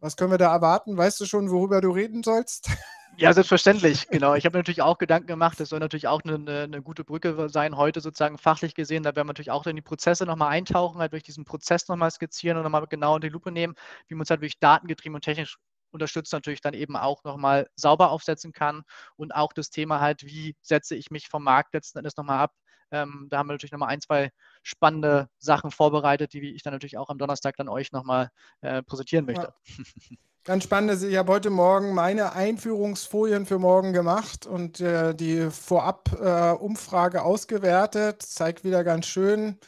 [0.00, 0.96] Was können wir da erwarten?
[0.96, 2.70] Weißt du schon, worüber du reden sollst?
[3.20, 4.34] Ja, selbstverständlich, genau.
[4.34, 7.48] Ich habe natürlich auch Gedanken gemacht, das soll natürlich auch eine, eine, eine, gute Brücke
[7.48, 9.02] sein, heute sozusagen fachlich gesehen.
[9.02, 12.12] Da werden wir natürlich auch in die Prozesse nochmal eintauchen, halt durch diesen Prozess nochmal
[12.12, 13.74] skizzieren und nochmal genau in die Lupe nehmen,
[14.06, 15.56] wie man es halt wirklich datengetrieben und technisch
[15.90, 18.82] unterstützt natürlich dann eben auch nochmal sauber aufsetzen kann
[19.16, 22.52] und auch das Thema halt, wie setze ich mich vom Markt letzten Endes nochmal ab.
[22.90, 24.30] Ähm, da haben wir natürlich nochmal ein, zwei
[24.62, 28.30] spannende Sachen vorbereitet, die ich dann natürlich auch am Donnerstag dann euch nochmal
[28.60, 29.52] äh, präsentieren möchte.
[29.66, 29.84] Ja.
[30.44, 35.50] Ganz spannend ist, ich habe heute Morgen meine Einführungsfolien für morgen gemacht und äh, die
[35.50, 38.22] Vorab-Umfrage äh, ausgewertet.
[38.22, 39.58] Zeigt wieder ganz schön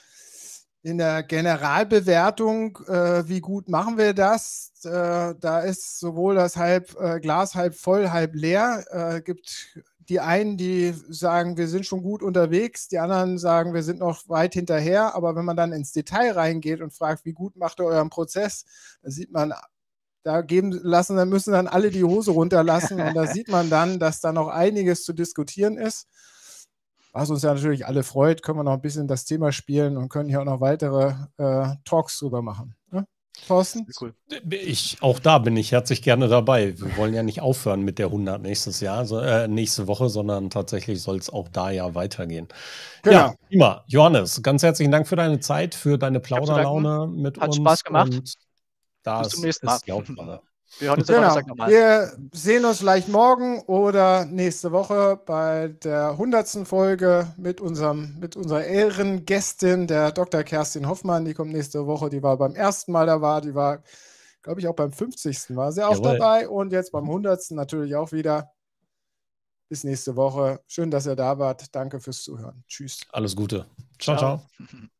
[0.82, 4.72] in der Generalbewertung, äh, wie gut machen wir das.
[4.84, 8.84] Äh, da ist sowohl das halb, äh, Glas halb voll, halb leer.
[8.90, 9.78] Äh, gibt
[10.10, 14.28] die einen, die sagen, wir sind schon gut unterwegs, die anderen sagen, wir sind noch
[14.28, 15.14] weit hinterher.
[15.14, 18.64] Aber wenn man dann ins Detail reingeht und fragt, wie gut macht ihr euren Prozess,
[19.02, 19.54] dann sieht man
[20.24, 23.98] da geben lassen, dann müssen dann alle die Hose runterlassen und da sieht man dann,
[23.98, 26.08] dass da noch einiges zu diskutieren ist.
[27.12, 30.08] Was uns ja natürlich alle freut, können wir noch ein bisschen das Thema spielen und
[30.08, 32.74] können hier auch noch weitere äh, Talks drüber machen.
[33.46, 33.86] Thorsten?
[34.00, 34.14] Cool.
[34.50, 36.78] Ich, auch da bin ich herzlich gerne dabei.
[36.78, 40.50] Wir wollen ja nicht aufhören mit der 100 nächstes Jahr, so, äh, nächste Woche, sondern
[40.50, 42.48] tatsächlich soll es auch da ja weitergehen.
[43.02, 43.16] Genau.
[43.16, 43.84] Ja, prima.
[43.86, 47.56] Johannes, ganz herzlichen Dank für deine Zeit, für deine Plauderlaune mit Hat uns.
[47.56, 48.36] Hat Spaß gemacht.
[49.02, 49.66] Das Bis zum nächsten
[50.16, 50.40] Mal.
[50.78, 51.34] Wir, genau.
[51.66, 56.66] wir sehen uns vielleicht morgen oder nächste Woche bei der 100.
[56.66, 60.42] Folge mit, unserem, mit unserer Ehrengästin, der Dr.
[60.42, 61.24] Kerstin Hoffmann.
[61.24, 62.08] Die kommt nächste Woche.
[62.08, 63.40] Die war beim ersten Mal da war.
[63.40, 63.82] Die war,
[64.42, 65.56] glaube ich, auch beim 50.
[65.56, 66.18] war sie auch Jawohl.
[66.18, 66.48] dabei.
[66.48, 67.50] Und jetzt beim 100.
[67.50, 68.52] natürlich auch wieder.
[69.68, 70.60] Bis nächste Woche.
[70.66, 71.74] Schön, dass ihr da wart.
[71.74, 72.64] Danke fürs Zuhören.
[72.66, 73.00] Tschüss.
[73.10, 73.66] Alles Gute.
[73.98, 74.16] ciao.
[74.16, 74.42] ciao.
[74.56, 74.88] ciao.